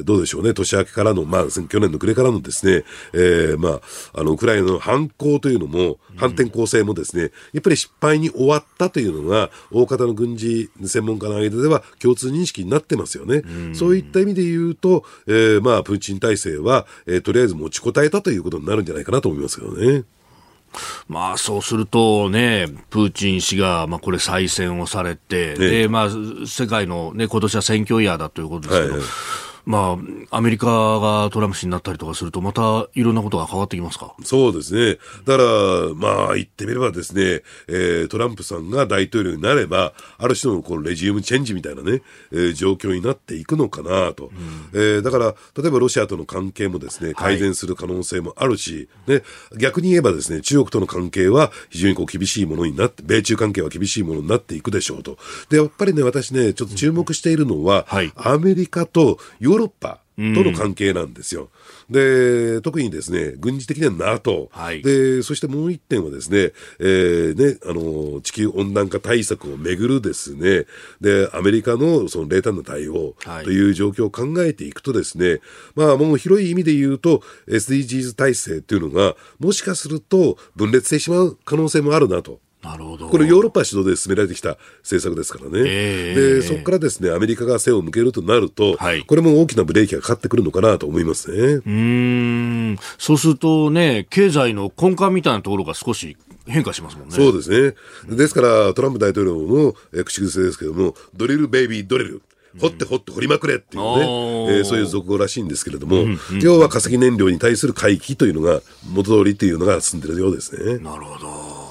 [0.00, 3.80] ー、どうでしょうね、年明けからの、まあ、去年の暮れからのですね、えー、ま
[4.14, 13.42] あ、あの、ウクライナの反攻というのも、反転攻勢もですね、やっぱり失敗に終わったというのが、大方の軍事専門家の間では共通認識になってますよね。
[13.72, 20.02] うそういった意味で言うと、えー、まあ、プーチン体制は、えー、とりあえず持ちこたえたということになるんじゃないかなと思いますけどね。
[21.08, 26.08] まあそうするとね、プーチン氏がまあこれ再選をされて、でまあ
[26.46, 29.08] 世界のね今年は選挙イヤーだということですけど、はいはい
[29.68, 29.98] ま
[30.30, 30.66] あ、アメリカ
[30.98, 34.14] がトランプ氏になったりとかすると、またいろんなことが変わってきますか？
[34.24, 34.98] そうですね。
[35.26, 42.00] だから、まあ、言ってみればですね、えー、トランプさんが大統領になれば、ある種のこのレジウムチェンジみたいなね、
[42.32, 44.30] えー、状況になっていくのかなと、
[44.72, 49.22] うん、えー、だから、例えばロシアとの関係もですね、改善する可能性もあるし、はい、ね、
[49.58, 55.18] 逆に言えばですね、中国との関係は非常にこう厳しいものになって、米中関係は厳しいものになっていくでしょうと。
[55.50, 57.96] で、やっぱりね、私ね、ちょっと注目しているのは、うん。
[57.98, 61.50] はい、アメリカとヨーーロッパとの関係なんですよ。
[61.90, 70.66] で、特にですね、軍事的には NATO、はい、で、そしてもう一点はですね、えー、ね、あの、地球温暖化対策をめぐるですね、
[71.00, 75.40] で、アメリカのその冷淡な対応という状況を考えていくとですね、はい、
[75.76, 82.40] まあもう広い意味で言うと、SDGs 体制っていうのが、もしかすると分裂してしまう可能性もあるなと。
[82.62, 97.14] なるほどこれ、ヨーロッパ主導で進められてきた政策ですからね、えー、でそこからですねアメリカが背を向けるとなると、はい、これも大きなブレーキがかかってくるのかなと思いますねうんそうするとね、経済の根幹みたいなところが少し変化しますもんね。
[97.14, 98.16] そうですね。
[98.16, 102.22] ですから、トランプ大統領の口癖ですけども、ドリルベイビードリル。
[102.58, 110.78] 掘って掘って掘りまくれっていうね、えー、そういう俗語らしいんですけれども、うんうん、要は化石燃料に対する回帰というのが元通りっていうのが進んでるようですね。
[110.78, 111.67] なるほど。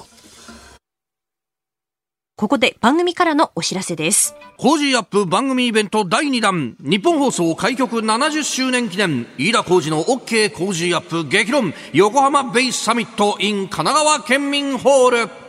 [2.38, 4.36] ここで番組からのお知らせです。
[4.58, 15.47] コージーアップ番組イベント第2弾、ニッポン放送開局70周年記念、飯田浩司の OK コージーアップ激論、横浜ベイスサミット in 神奈川県民ホール。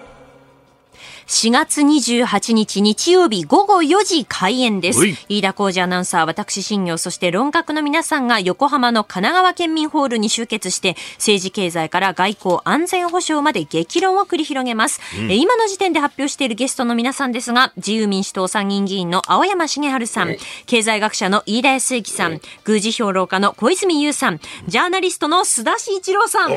[1.29, 5.05] 4月28日日曜日午後4時開演です。
[5.29, 15.01] 飯田浩二アナウンサー、私新業、そして論客の皆さんが横浜の神奈川県民ホールに集結して、政治経済から外交安全保障まで激論を繰り広げます。
[15.19, 26.49] うん、今の時点で発表しているゲストの皆さんですが、自由民主党参議院議員の青山茂春さん、経済学者の飯田康之さん、宮司評論家の小泉悠さん、ジャーナリストの須田慎一郎さん。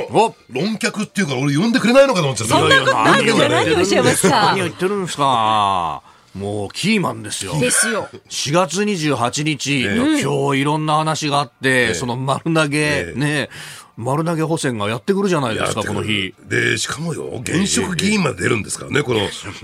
[0.49, 2.55] 論客っていうから俺呼んでくれないのかと思っちゃった。
[2.55, 4.62] そんなことないじゃないでおっしゃいますか。
[4.63, 6.03] 言ってるんですか。
[6.35, 7.59] もうキーマンですよ。
[7.61, 8.09] ですよ。
[8.29, 13.51] 4月28日の今日いろんな話があって、その丸投げ、ね、
[13.97, 16.35] 丸投げ補選がやってくるじゃないですか、この日。
[16.49, 19.21] で、しかもよ、現職議員まで出るんですからね、この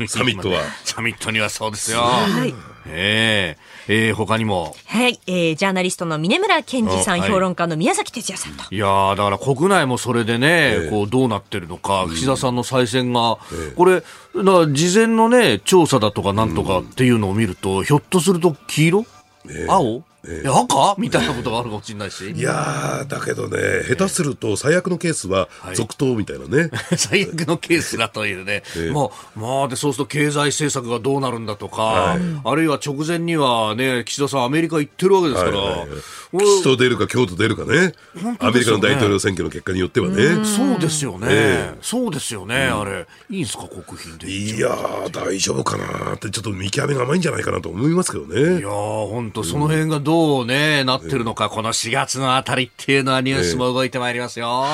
[0.07, 0.61] サミットは。
[0.85, 2.01] サミットにはそうですよ。
[2.01, 2.55] はい。
[2.87, 4.77] えええー、他にも。
[4.87, 8.75] はい、えー、ジャーナリストの峰村健二さん、評論家の宮崎哲也さんと。
[8.75, 19.07] いやだから国内もそれでね、えー、こう、どうなってるのか、岸田さんの再選が、えー、これ、だ事前のね、調査だとかなんとかっていうのを見ると、ひょっとすると黄色、
[19.49, 20.03] えー、青？
[20.25, 22.31] えー、赤みたいなことがあるかもしれないし。
[22.31, 23.59] いやだけどね、
[23.89, 26.71] 下手すると最悪のケースは続投みたいなね。
[26.73, 28.63] はい、 最悪のケースだというね。
[28.77, 35.59] えー、まあ、まあ、で、そうすると経済政策がどうなるんだとか、はい、あるいは直前にはね、岸田さんアメリカ行ってるわけですから。
[35.59, 37.89] はいはいはい、岸と出るか京都出るかね。
[37.89, 40.45] ねアメリカの大統領選挙の結果によってはね。
[40.45, 41.27] そうですよね。
[41.31, 43.07] えー、そうですよね、あれ。
[43.31, 44.29] いいんですか、国賓で。
[44.31, 44.77] いや
[45.13, 48.61] 大丈夫かなって、ちょっと見極めが甘いんじゃないかなと思いますけどね。
[48.61, 54.65] いや本当その辺がどうね、なってるのか、この4月のあたりっていうのはニュースも動いてまいりますよ。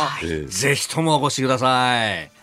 [0.47, 2.34] ぜひともお越しください。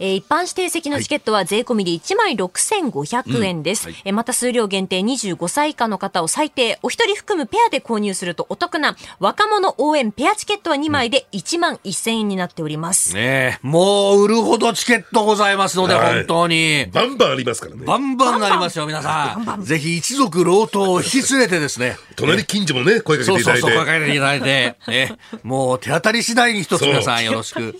[0.00, 3.96] えー、一般指定席のチケットは税込みで1枚6500円です、はいうん。
[3.96, 16.86] はい、えー、また数量限定25歳以下の方を最低お一人含むペアで購入するとお得な若者応援ペアチケットは2枚で1万1000円になっております、ねもう売るほどチケットございますので、はい、本当に。
[16.92, 17.84] バンバンありますからね。
[17.84, 19.62] バンバンありますよ皆さん。
[19.62, 21.96] ぜひ一族郎党を引き連れてですね。
[22.16, 23.60] 隣近所もね声かけていただいて。
[23.60, 27.76] そうそうそう声かけていただいて、ね、もう手当たり次第に一つ皆さんよろしく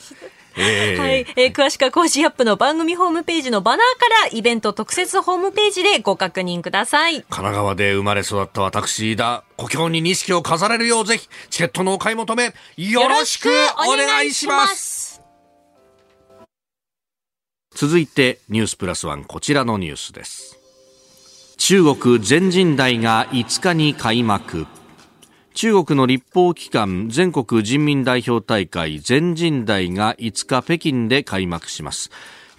[0.56, 7.22] えー、はい、えー、詳しくはコージーアップの番組ホームページのバナーからイベント特設ホームページでご確認ください。
[7.22, 13.48] 神奈川で生まれ育った私だ、故郷に錦を飾れるようぜひ、チケットのお買い求め、よろしく
[13.86, 15.22] お願いします。
[17.74, 20.58] 続いて、ニュースプラスワン、こちらのニュースです。
[21.56, 24.66] 中国全人代が5日に開幕。
[25.54, 32.10] 中国の立法機関全国人民代表大会全人代が5日北京で開幕します。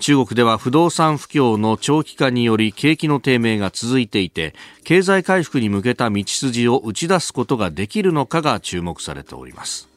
[0.01, 9.87] 中国では不動産不況の長期化により景気の低迷が続いていて経済回復に向けた道筋を打ち出すことができるのかが注目されております、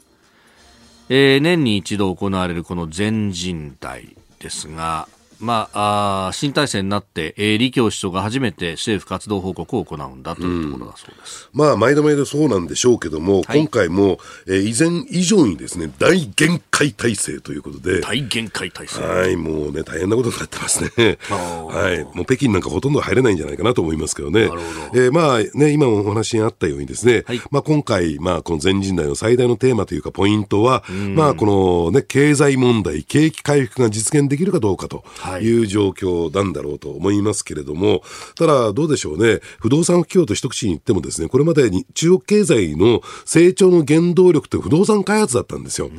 [1.09, 5.09] えー、年に一度行われるこの全人代ですが
[5.45, 11.51] まあ、あ新体制になって、えー、李強首相が初めて政府活動報告を行うんだというところだそうです。
[11.53, 18.01] うん、まあ、毎度毎度そうなんでしょうけども、はい、今回も、えー、以前以上にですね、大限界体制ということで。
[18.01, 21.18] 大限界体制はい、もうね、大変なことになってますね。
[21.28, 22.16] はい。
[22.16, 24.49] もう北京なんかほとんど入れないんじゃないかなと思いますけどね。
[24.49, 24.55] な。
[24.95, 30.84] えー、まあね、今お話にあったようにですね、はい、まあ今回、まあこの全人代の最大のテーマというかポイントは、
[31.14, 38.03] まあこのね、経済問題、景気回復が実現できるかどうかという状況況なんだろうと思いますけれども、
[38.37, 45.91] ただどうでしょうね、不動産不況と一口に言ってもですね、これまでに中国経済の成長の原動力って不動産開発だったんですよ。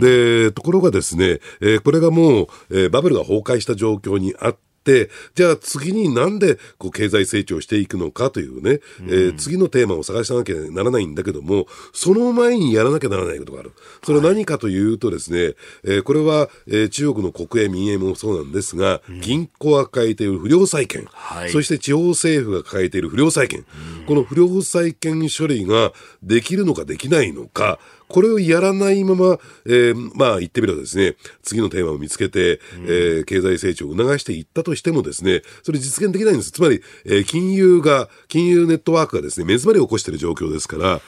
[0.00, 4.69] で、ところがですね、えー、これがもう、えー、バブルが崩壊した状況にあって、
[5.34, 13.72] じゃあ次になんでこう経済成長していくのかというね、うん、えー、次のテーマを探さなきゃならないんだけども、その前にやらなきゃならないことがある。
[14.02, 15.54] それは何かというとですね、はい、
[15.84, 23.66] えー、これは、えー、中国の国営民営もそうなんですが、うん、銀行が抱えている不良債権、はい、そして地方政府が抱えている不良債権、
[24.00, 27.78] うん、この不良債権処理ができるのかできないのか、
[28.10, 36.50] これをやらないまま、えー、まあ言ってみればですね、次のテーマを見つけて、うん、えー、経済成長を促していったとしてもですね、それ実現できないんです。
[36.50, 41.00] つまり、えー、金融が、金融ネットワークがですね、目詰まりを起こしている状況ですから、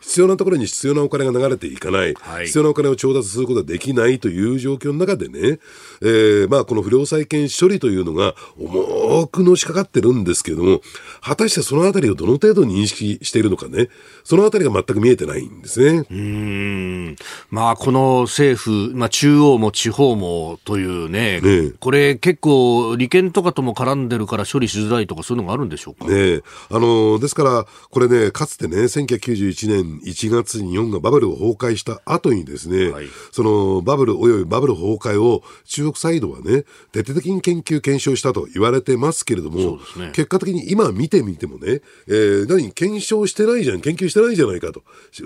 [0.00, 5.58] 必要なところに必要なお金が流れていかない、はい、必要なお金を調達することができないという状況の中でね、
[6.02, 10.80] えー、まあこの不良債権処理というのが重くのしかかってるんですけれども、
[11.20, 13.88] 果たしてそのあたりをどの程度認識しているのかね、
[14.24, 16.04] そのあたりが全く見えてないんですね。
[16.10, 17.16] うん。
[17.50, 26.06] まあこの政府、まあ中央も地方もというね、ねこれ結構利権とかとも絡んでるから処理しづらいとかそういうのがあるんでしょうか？
[26.06, 26.40] ね
[26.70, 44.82] あの、ですから、これね、かつてね、1991年1月に日本がバブルを崩壊した後にですね、はい、そのバブルおよびバブル崩壊を中国サイドはね、徹底的に研究検証したと言われてますけれども、ね、結果的に今見てみてもね、えー、何、検証してないじゃん、研究してないじゃないかと。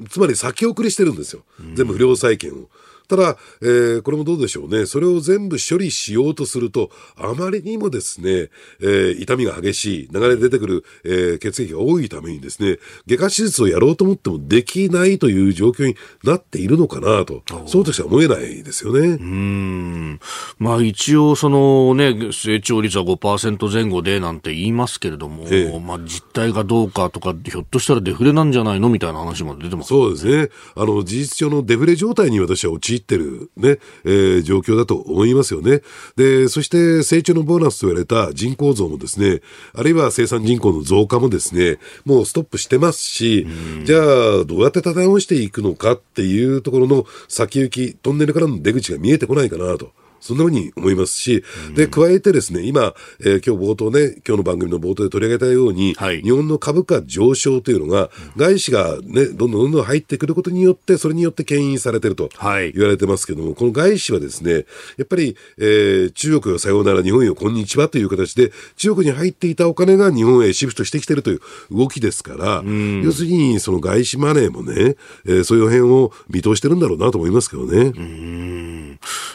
[0.08, 1.42] つまり先送りしてるんですよ。
[1.74, 2.68] 全部不良債権を。
[3.08, 4.86] ただ、えー、これもどうでしょうね。
[4.86, 8.50] それを全部処理しようとすると、あまりにもですね、
[8.80, 19.00] えー、痛みが激しい、流れ出てくる、えー、血液が多いためにですね、外科手術をやろうと思ってもできないという状況になっているのかなと、そうとしては思えないですよね。
[19.00, 20.20] うん。
[20.58, 28.88] まあ一応そのね、成長率は5%前後でなんて言いますけれども、ええ、まあ実態がどうかとか、ひょっとしたらデフレなんじゃないの？
[28.88, 30.50] みたいな話も出てます、ね、そうですね。
[30.74, 35.82] あの、事実上のデフレ状態に私は陥陥ってるね、えー、状況だと思いますよね。
[36.16, 39.40] で、そして成長のボーナスと言われた人口増もですね、
[39.74, 43.46] あるいは生産人口の増加もですね、もうストップしてますし、
[43.84, 49.92] じゃあどうやって立て直していくのかっていうところの先行き、トンネルからの出口が見えてこないかなと。
[50.24, 51.44] そんなふうに思いますし、
[51.74, 64.64] で、加えてですね、今、えー、今日冒頭ね、今日の番組の冒頭で取り上げたように、はい、日本の株価上昇というのが、外資がね、どんどんどんどん入ってくることによって、それによって牽引されてると言われてますけども、はい、この外資はですね、
[64.96, 72.62] やっぱり、えー、中国よさようなら日本よこんにちはという形で、中国に入っていたお金が日本へシフトしてきてるという動きですから、
[73.02, 74.96] 要するにその外資マネーもね、
[75.26, 77.92] えー、そういう辺を見通してるんだろうなと思いますけどね。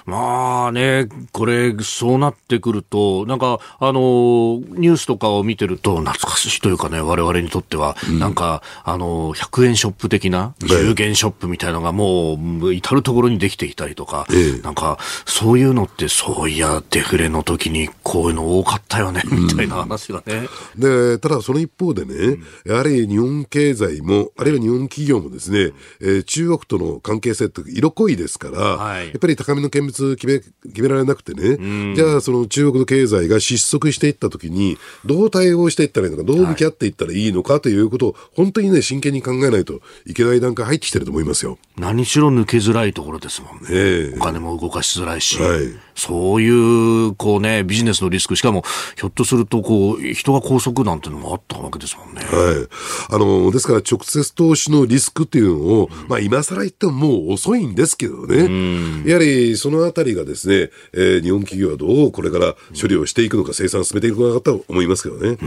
[0.05, 20.47] まあね、ね、これ、そうなってくると、なんか、あの、ニュースとかを見てると、懐かしいというかね、我々にとっては、うん、なんか、あの、100円ショップ的な、10元ショップみたいなのがもう、至るところにできてきたりとか、ええ、なんか、そういうのって、そういや、デフレの時にこういうの多かったよね、みたいな話がね。
[20.77, 41.57] で、ただその一方でね、うん、やはり日本経済も、あるいは日本企業もですね、えー、中国との関係性って色濃いですから、はい、やっぱり高めの見物決め決められなくてね、じゃあその中国の経済が失速していったときに、どう対応していったらいいのか、どう向き合っていったらいいのかということを、本当にね、真剣に考えないといけない段階入ってきてると思いますよ。
[41.77, 43.67] 何しろ抜けづらいところですもんね。
[43.71, 45.39] えー、お金も動かしづらいし。
[45.41, 48.63] はいそういう、こうね、ビジネスのリスク、しかも、
[48.95, 52.21] ひょっとすると、こう、人が拘束なんてのもあったわけですもんね。
[52.21, 52.67] は
[53.09, 53.13] い。
[53.13, 59.03] あの、ですから直接投資のリスクっていうのを、うん、まあ今更言ってももう遅いんですけどね。
[59.05, 65.37] やはりそのあたりがですね、えー、日本企業はどうこれから処理をしていくのか、生産を進めていくのかと思いますけどね。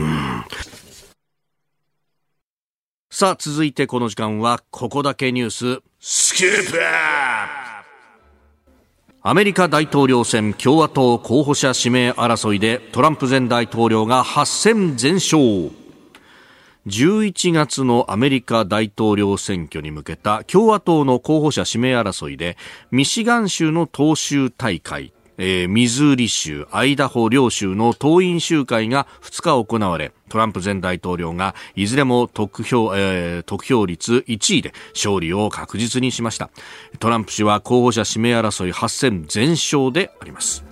[3.11, 7.62] さあ、続いてこの時間は、ここだけニュース、スキープ
[9.25, 15.39] アメリカ大統領選共和党候補者指名争いでトランプ前大統領が8戦全勝。
[16.87, 22.57] 11月のアメリカ大統領選挙に向けた共和党の候補者指名争いで
[22.91, 36.49] ミシガン州の党州大会えー、ミズーリ州、アイダホ両州の党員集会が2日行われ、トランプ前大統領がいずれも得票、えー、得票率1位で勝利を確実にしました。
[36.99, 40.63] トランプ氏は候補者指名争い8戦全勝であります。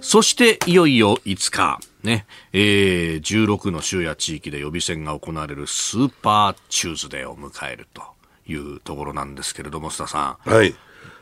[0.00, 8.02] そしていよいよ5日、ね、えー、16の州や地域で予備選が行われるスーパーチューズデーを迎えると
[8.46, 10.50] いうところなんですけれども、須田さん。
[10.50, 10.74] はい。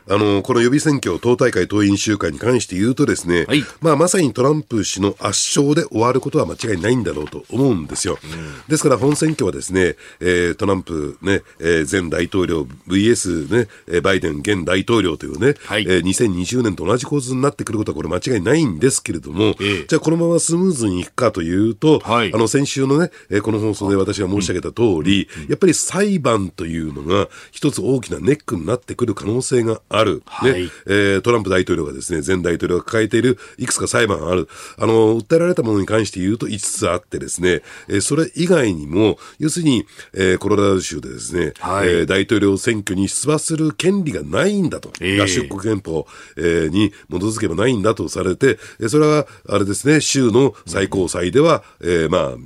[0.09, 8.17] あの、この予備選挙、党大会、党員集会に関して言うとですね、はい、まあ、まさにトランプ氏の圧勝で終わることは間違いないんだろうと思うんですよ。
[8.23, 30.23] うん、ですから本選挙はですね、えー、トランプね、えー、前大統領 VS ね、バイデン現大統領というね、はい、えー、2020年と同じ構図になってくることはこれ間違いないんですけれども、えー、じゃあこのままスムーズにいくかというと、はい、あの、先週のね、えー、この放送で私が申し上げた通り、うん、やっぱり裁判というのが一つ大きなネックになってくる可能性がある。
[30.25, 34.47] はい、えー、トランプ大統領がですね、前大統領が抱えているいくつか裁判がある。
[34.77, 44.93] あの、訴えられたものに関して言うと5つあってですね、えー、それ以外にも、要するに、えー、コロラド州でですね、はい、えー、大統領選挙に出馬する権利がないんだと。
[45.01, 52.37] えー、合衆国憲法、えー、に基づけばないんだとされて、えー、それは、あれですね、州の最高裁では、えー、まあ、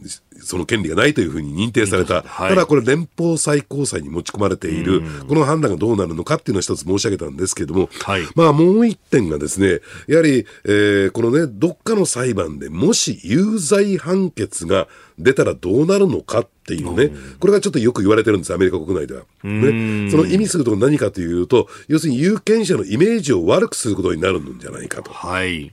[0.41, 14.87] その権利がないというふうに認定された、はい、ただこれ、連邦最高裁に持ち込まれている、この判断がどうなるのかっていうのを一つ申し上げたんですけれども、はい、まあ、もう一点がですね、やはり、えー、このね、どっかの裁判でもし有罪判決が
[15.19, 19.21] 出たらどうなるのかっていうね、これがちょっとよく言われてるんです、アメリカ国内では。
[19.43, 25.11] ね、その意味すると何かというと、要するに有権者のイメージを悪くすることになるんじゃないかと。
[25.11, 25.71] はい。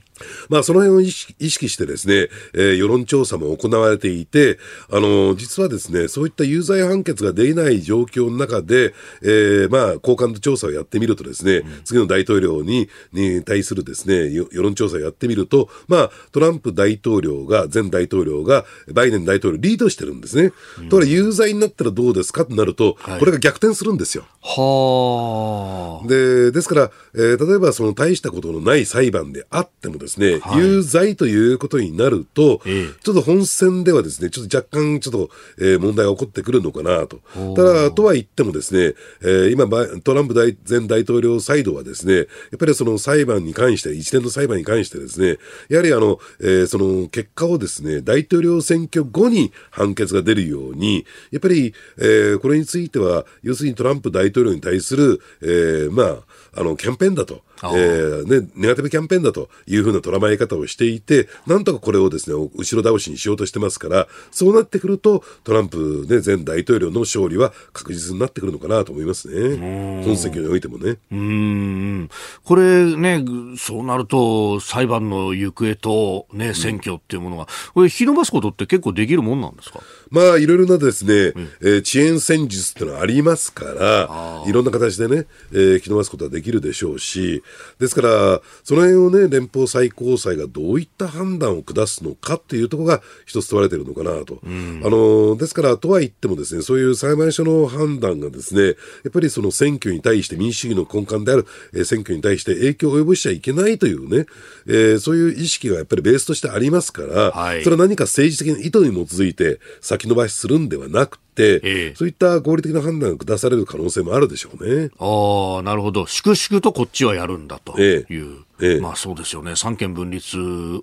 [0.49, 4.59] まあ、その辺を意識してですね、えー、世論調査も行われていて、
[4.91, 20.51] あの、実はですね、そういった有罪判決が出ない状況の中で、えー、まあ、好感度調査をやってみるとですね、うん、次の大統領に、に対するですね、世論調査をやってみると、まあ、トランプ大統領が、前大統領が、バイデン大統領リードしてるんですね。
[20.79, 24.25] うん、ところ有罪になったらどうですかとなると、はい、これが逆転するんですよ。
[24.41, 26.07] はあ。
[26.07, 30.04] で、ですから、えー、例えばその大したことのない裁判であってもですね、
[30.39, 35.29] はい、有罪ということになると、えちょっと本選ではですね、ちょっと若干ちょっと、
[35.59, 37.19] えー、問題が起こってくるのかなと。
[37.55, 39.67] ただ、とは言ってもですね、えー、今、
[40.01, 42.25] トランプ大前大統領サイドはですね、やっ
[42.59, 45.37] ぱりその裁判に関して、一連の裁判に関してですね、
[45.69, 57.43] やはりあの、えー、その結果をですね、大統領選挙後に判決が出るように、やっぱり、えー、これについては、要するにトランプ大統領に対する、えー、まあ、あの、キャンペーンだと。
[57.63, 70.03] えー、ね、ネガティブキャンペーンだというふうな捉まえ方をしていて、なんとかこれをですね、後ろ倒しにしようとしてますから、そうなってくると、トランプ、ね、前大統領の勝利は確実になってくるのかなと思いますね。
[70.03, 70.97] 本選挙においてもね。
[71.11, 72.09] うん。
[72.43, 73.23] これね、
[73.57, 79.79] そうなると、裁判の行方とね、選挙っていうものが、これ、引き延ばすことって結構できるもんなんですか？
[80.09, 87.43] まあ、いろいろなですね、うん、えー、遅延戦術っていうのはありますから、いろんな形でね、えー、引き延ばすことはできるでしょうし、
[87.79, 94.39] ですから、その辺をね、連邦最高裁がどういった判断を下すのかっていうところが一つ問われてるのかなと。
[94.43, 98.71] うん、あの、ですから、とは言ってもですね、そういう裁判所の判断がですね、や
[99.09, 104.25] っぱりその選挙に対して民主主義の根幹である、えー、選挙に対して影響を及ぼしちゃいけないというね、
[104.67, 114.89] えー、そういう意識がやっぱりベースとしてありますから、はい、それは何か政治的な意図に基づいて先延ばしするんではなくて、えそういった合理的な判断が下される可能性もあるでしょうね。
[114.99, 116.07] ああ、なるほど。
[116.07, 118.05] 粛々とこっちはやるんだという。
[118.09, 119.55] えええ、まあそうですよね。
[119.55, 120.37] 三権分立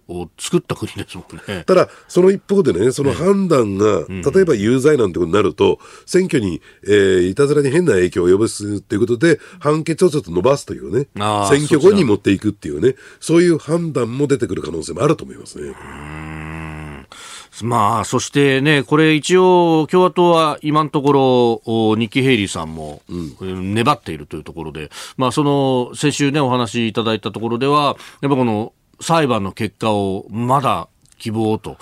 [0.09, 1.65] を作った国ですもんね。
[1.67, 15.73] ただ、その一方でね、その判断が、うん、例えば有罪なんてことになると、選挙に、えー、いたずらに変な影響を及ぼすということで、判決をちょっと伸ばすというね、選挙後に持っていくっていうね、そういう判断も出てくる可能性もあると思いますね。
[17.61, 23.03] まあ、そしてね、これ一応、共和党は今のところ、ニッキー・ヘイリーさんも、
[23.41, 30.89] 粘っているというところで、まあ、その、先週ね、お話しいただいたところでは、やっぱこの裁判の結果をまだ
[31.19, 31.77] 希望と。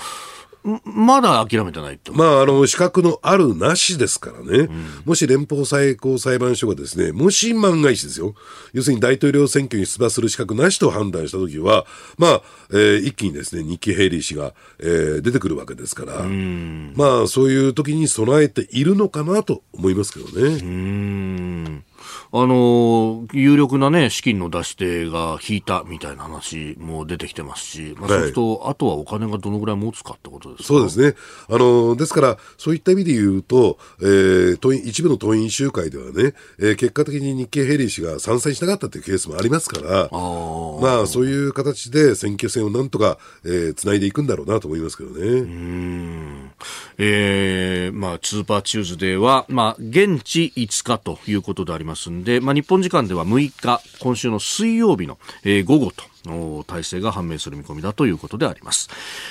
[0.85, 2.13] まだ諦めてないと。
[2.13, 4.45] まあ、あの、資格のあるなしですからね。
[4.45, 8.35] うん、もし連邦最高裁判所がですね、もし万が一ですよ。
[8.73, 11.87] 要するに大統領選挙に出馬する資格なしと判断したときは、
[12.19, 12.43] まあ、
[12.73, 21.83] えー、一気にですね、ニッキー・ヘイリー氏が、えー、出てくるわけですから、まあ、そういう時に備えているのかなと思いますけどね。
[22.32, 31.14] あの有力な、ね、資金の出し手が引いたみたいな話も出てきてますし、まあ、そうすると、あとはお金がどのぐらい持つかってことですかそうですね。
[31.48, 45.26] あのですから、そういった意味で言うと、えー、党員一部の党員集会ではね、えー、結果的にニッキー・ヘイリー氏が参戦しなかったというケースもありますから、あまあ、そういう形で選挙戦をなんとか、えー、つないでいくんだろうなと思いますけどね。
[45.26, 46.51] うん。
[46.98, 58.91] えー、まあ、スーパーチューズデーは、まあ、現地5日ということでありますますんで、まあ、日本時間では6日、今週の水曜日の、えー、午後と、体制が判明する見込みだということであります、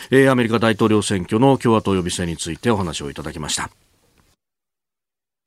[0.09, 3.69] えー、アメリカ大統領選挙の共和党予備選についてお話をいただきました。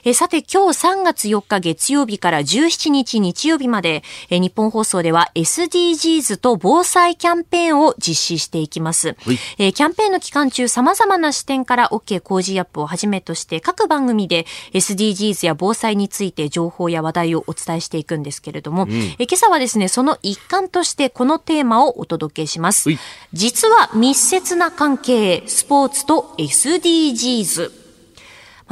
[0.04, 9.16] えさて今日3月4日月曜日から17日日曜日までえ日本放送では SDGs と防災キャンペーンを実施していきます。
[9.58, 22.90] えキャンペーンの期間中様々な視点から OK 工事アップをはじめとして各番組で SDGs や防災について情報や話題をお伝えしていくんですけれども、うん、え今朝はですね、その一環としてこのテーマをお届けします。
[23.32, 27.81] 実は密接な関係、スポーツと SDGs。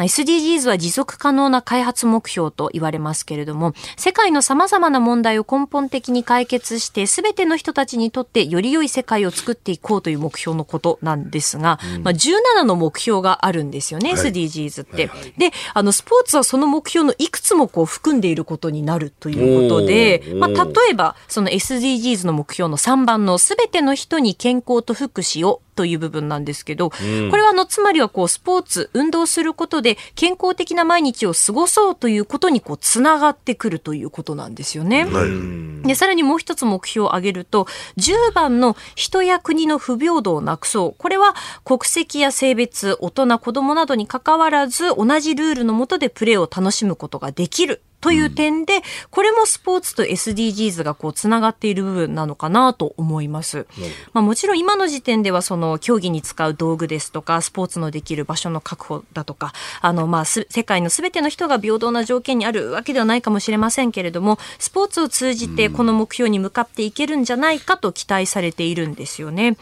[0.04, 35.04] SDGs は持続可能な開発目標と言われますけれども、世界の様々な問題を根本的に解決して、すべての人たちにとってより良い世界を作っていこうという目標のことなんですが、うん、まあ、17の目標があるんですよね、はい、SDGs って、はいはい、で、あの、スポーツはその目標のいくつもこう含んでいることになるということで、まあ、例えば、その SDGs の目標の3番のすべての人に健康と福祉をという部分なんですけど、うん、これはあの、つまりはこう、スポーツ、運動することで健康的な毎日を過ごそうということにこう、つながってくるということなんですよね。
[35.04, 37.66] はい、で、さらにもう一つ目標を挙げると、
[37.96, 40.94] 10番の人や国の不平等をなくそう。
[40.98, 53.66] これは国籍や性別、大人、子供などに関わらず、同じルールのもとでプレーを楽しむことができるという点で、これもスポーツと SDGs がこうつながっている部分なのかなと思います。
[54.12, 69.56] まあ、もちろん今の時点ではその競技に使う道具ですとか、スポーツのできる場所の確保だとか、あのまあ世界のすべての人が平等な条件にあるわけではないかもしれませんけれども、スポーツを通じてこの目標に向かっていけるんじゃないかと期待されているんですよね。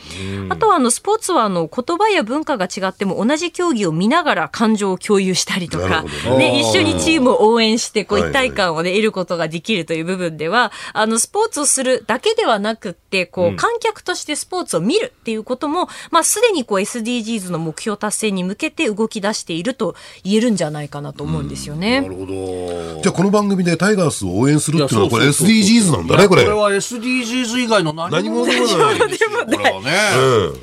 [0.49, 6.03] あとはあのスポーツはあの言葉や文化が違っても同じ競技を見ながら感情を共有したりとか、
[6.39, 22.01] ね、一緒にチームを応援してこう一体感をね、得ることができるという部分では、あの、スポーツをするだけではなくって、こう、観客としてスポーツを見るっていうことも、まあ、すでにこう、SDGs の目標達成に向けて動き出していると言えるんじゃないかなと思うんですよね。
[22.01, 23.01] なるほど。
[23.03, 26.45] じゃあ、この番組でタイガースを応援するっていうのは、これ SDGs なんだね、これ。
[26.45, 29.31] これは SDGs 以外の何もでもないですよ。
[29.45, 29.91] これはね。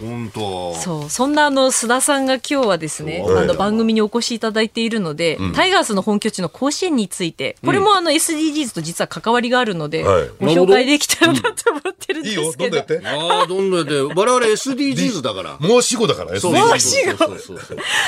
[0.02, 0.76] 本当。
[0.76, 1.10] そう。
[1.10, 12.42] そんなあの、須田さんが今日はですね、あの、番組にお越しいただいているので、タイガースの本拠地の甲子園について、これもあの SDGs と実は関わりがあるので、はい、ご紹介できたらなと思ってるんですけど。
[12.42, 13.02] いいよ、どんどんやって。
[13.06, 14.16] ああ、どんどんやって。
[14.16, 15.58] 我々 SDGs だから。
[15.60, 16.68] もう死後だから、SDGs。
[16.68, 17.36] もう死後。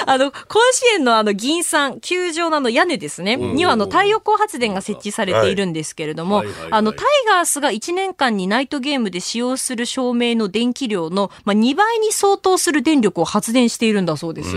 [0.06, 0.38] あの、甲
[0.72, 14.50] 子園のあの、銀山、球場のあの屋根ですね、にはあの、太陽光発電が設置されているんですけれども、あの、タイガースが1年間にナイトゲームで使用する照明の電気量の、まあ、2倍に相当する電力を発電しているんだそうです。
[14.52, 14.56] す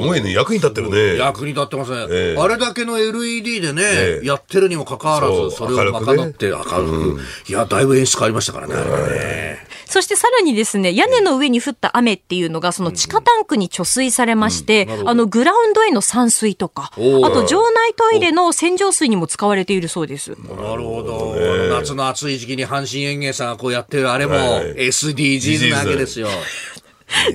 [0.00, 1.16] ごいね、役に立ってるね。
[1.16, 2.06] 役に立ってますね。
[2.10, 9.66] えー、あれだけの LED でね、えー、やってるにもかかわらず、それを賄って明るく、うん、いや、だいぶ演出変わりましたからね、ね。
[9.86, 20.30] そしてさらにですね、屋根の上に降った雨っていうのが、その地下タンクに貯水されまして、うんうん、あの、グラウンドへの散水とか、あと場内トイレの洗浄水にも使われているそうです。
[20.30, 20.36] な
[20.76, 21.36] るほど。
[21.70, 26.28] 夏の暑い時期に阪神園芸さんがこうやってるあれも SDGs なわけですよ。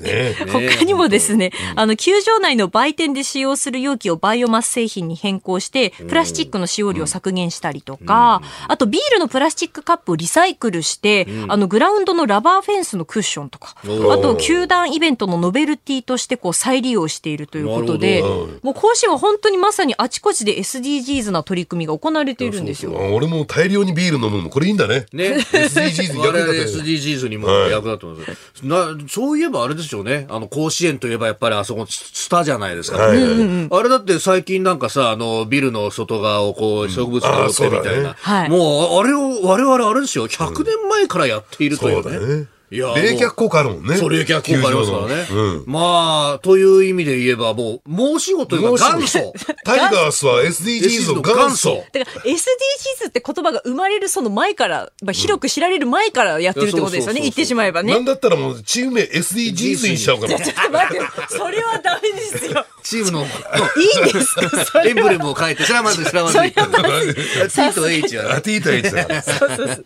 [0.01, 13.85] ね、 他にもですね、あの、球場内の売店で使用する容器をバイオマス製品に変更して、プラスチックの使用量を削減したりとか、あとビールのプラスチックカップをリサイクルして、あの、グラウンドのラバーフェンスのクッションとか、あ
[14.17, 18.21] と、球団イベントのノベルティとしてこう再利用しているということで、
[18.61, 22.91] もう甲子園は本当にまさにあちこちで SDGs な取り組みが行われているんですよ。
[23.13, 25.05] 俺も大量にビール飲むの、これいいんだね。
[25.13, 25.37] ね。
[25.37, 29.07] SDGs に役立って SDGs にも役立ってます、はい、な。
[29.07, 30.27] そういえばあれですよね。
[30.29, 38.15] あの、甲子園といえばやっぱりあそこスタじゃないですか、はいはいあれだって最近なんかさ、あの、ビルの外側をこう、植物が覆ってみたいな。
[38.43, 40.27] うんね、もう、あれを我々あれですよ。
[40.27, 42.17] 100年前からやっているというね。
[42.17, 43.97] うんいや冷却効果あるもんね。
[43.97, 45.27] そう、冷却効果ありますからね。
[45.29, 49.33] うん、まあ、という意味で言えば、もう、申し子というか元祖。
[49.65, 51.83] タイガースは SDGs の元祖。
[51.91, 57.19] だから SDGs って言葉が生まれるその前から、まあ、広く知られる前からやってるってことですよね。
[57.19, 57.93] 言ってしまえばね。
[57.93, 60.39] なんだったらもう、チーム名 SDGs にしちゃおうかな。
[60.39, 62.65] ちょっと待って、それはダメですよ。
[62.83, 64.35] チームの、いいです
[64.71, 64.83] か？
[64.83, 66.41] エンブレムを変えて、それはまず、それはまず。
[66.41, 68.41] T と H は。
[68.41, 69.21] T と H だ。
[69.23, 69.85] そうそうそう。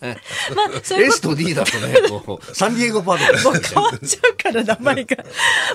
[0.56, 1.96] まあ、S と D だとね、
[2.54, 5.18] サンディエゴパート変わっちゃうから名前が。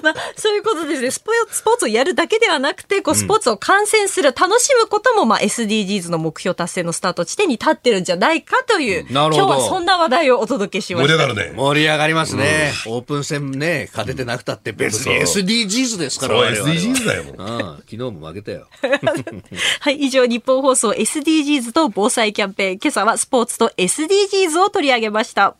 [0.02, 1.10] まあ、そういうことですね。
[1.10, 11.14] スポーツ、スポーツをやるだけではなくて、こう、スポーツを観戦する、楽しむことも、まあ、SDGs の目標達成のスタート地点に立ってるんじゃないかという、今日はそんな話題をお届けしました。
[11.14, 11.56] 盛り上がるね。
[11.56, 12.72] 盛り上がりますね。
[12.86, 16.36] オープン戦ね、勝ててなくたって別に SDGs ですから。
[16.54, 17.36] そう、SDGs だよ、もう。
[17.78, 18.66] 昨日も負けたよ。
[19.80, 22.78] はい、以上、ニッポン放送 SDGs と防災キャンペーン。
[22.82, 25.56] 今朝はスポーツと SDGs を取り上げました。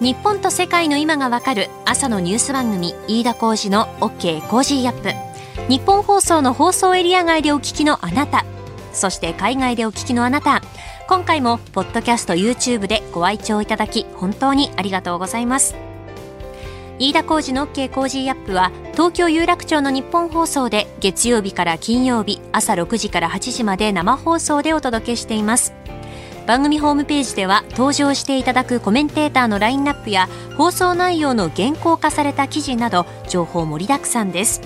[0.00, 5.10] 日本と世界の今がわかる朝のニュース番組飯田浩司の OK コージーアップ
[5.70, 8.44] ニッポン放送の放送エリア外でお聞きのあなた
[8.92, 10.60] そして海外でお聞きのあなた
[11.08, 15.74] 今回もポッドキャスト YouTube でご愛聴いただき本当にありがとうございます
[16.98, 25.74] 飯田浩司の OK コージーアップは東京有楽町のニッポン放送で月曜日から金曜日朝6時から8時まで生放送でお届けしています。
[26.46, 34.62] 番組ホームページでは登場していただくコメンテーターのラインナップや放送内容の原稿化された記事など情報盛りだくさんです。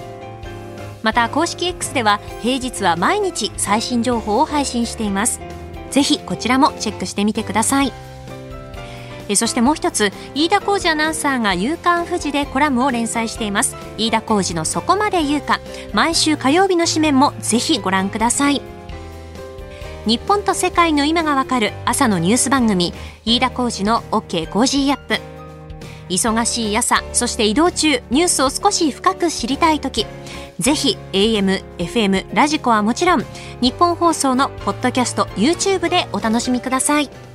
[1.02, 5.40] また公式 X では平日は毎日最新情報を配信しています。
[5.90, 7.92] ぜひこちらもチェックしてみてください。
[9.30, 13.76] えそしてもう一つ飯田浩二アナウンサーが「夕刊富士」でコラムを連載しています。
[13.96, 15.60] 飯田浩二の「そこまで言うか」
[15.94, 18.60] 毎週火曜日の紙面もぜひご覧ください。
[20.04, 22.92] 日本と世界の今がわかる朝のニュース番組。
[23.24, 25.20] 飯田浩二の OK Cozy up。
[26.08, 30.06] 忙しい朝そして移動中ニュースを少し深く知りたい時。
[30.58, 33.24] ぜひ AM、FM、ラジコはもちろん
[33.60, 37.29] ニッポン放送のポッドキャスト YouTube でお楽しみください。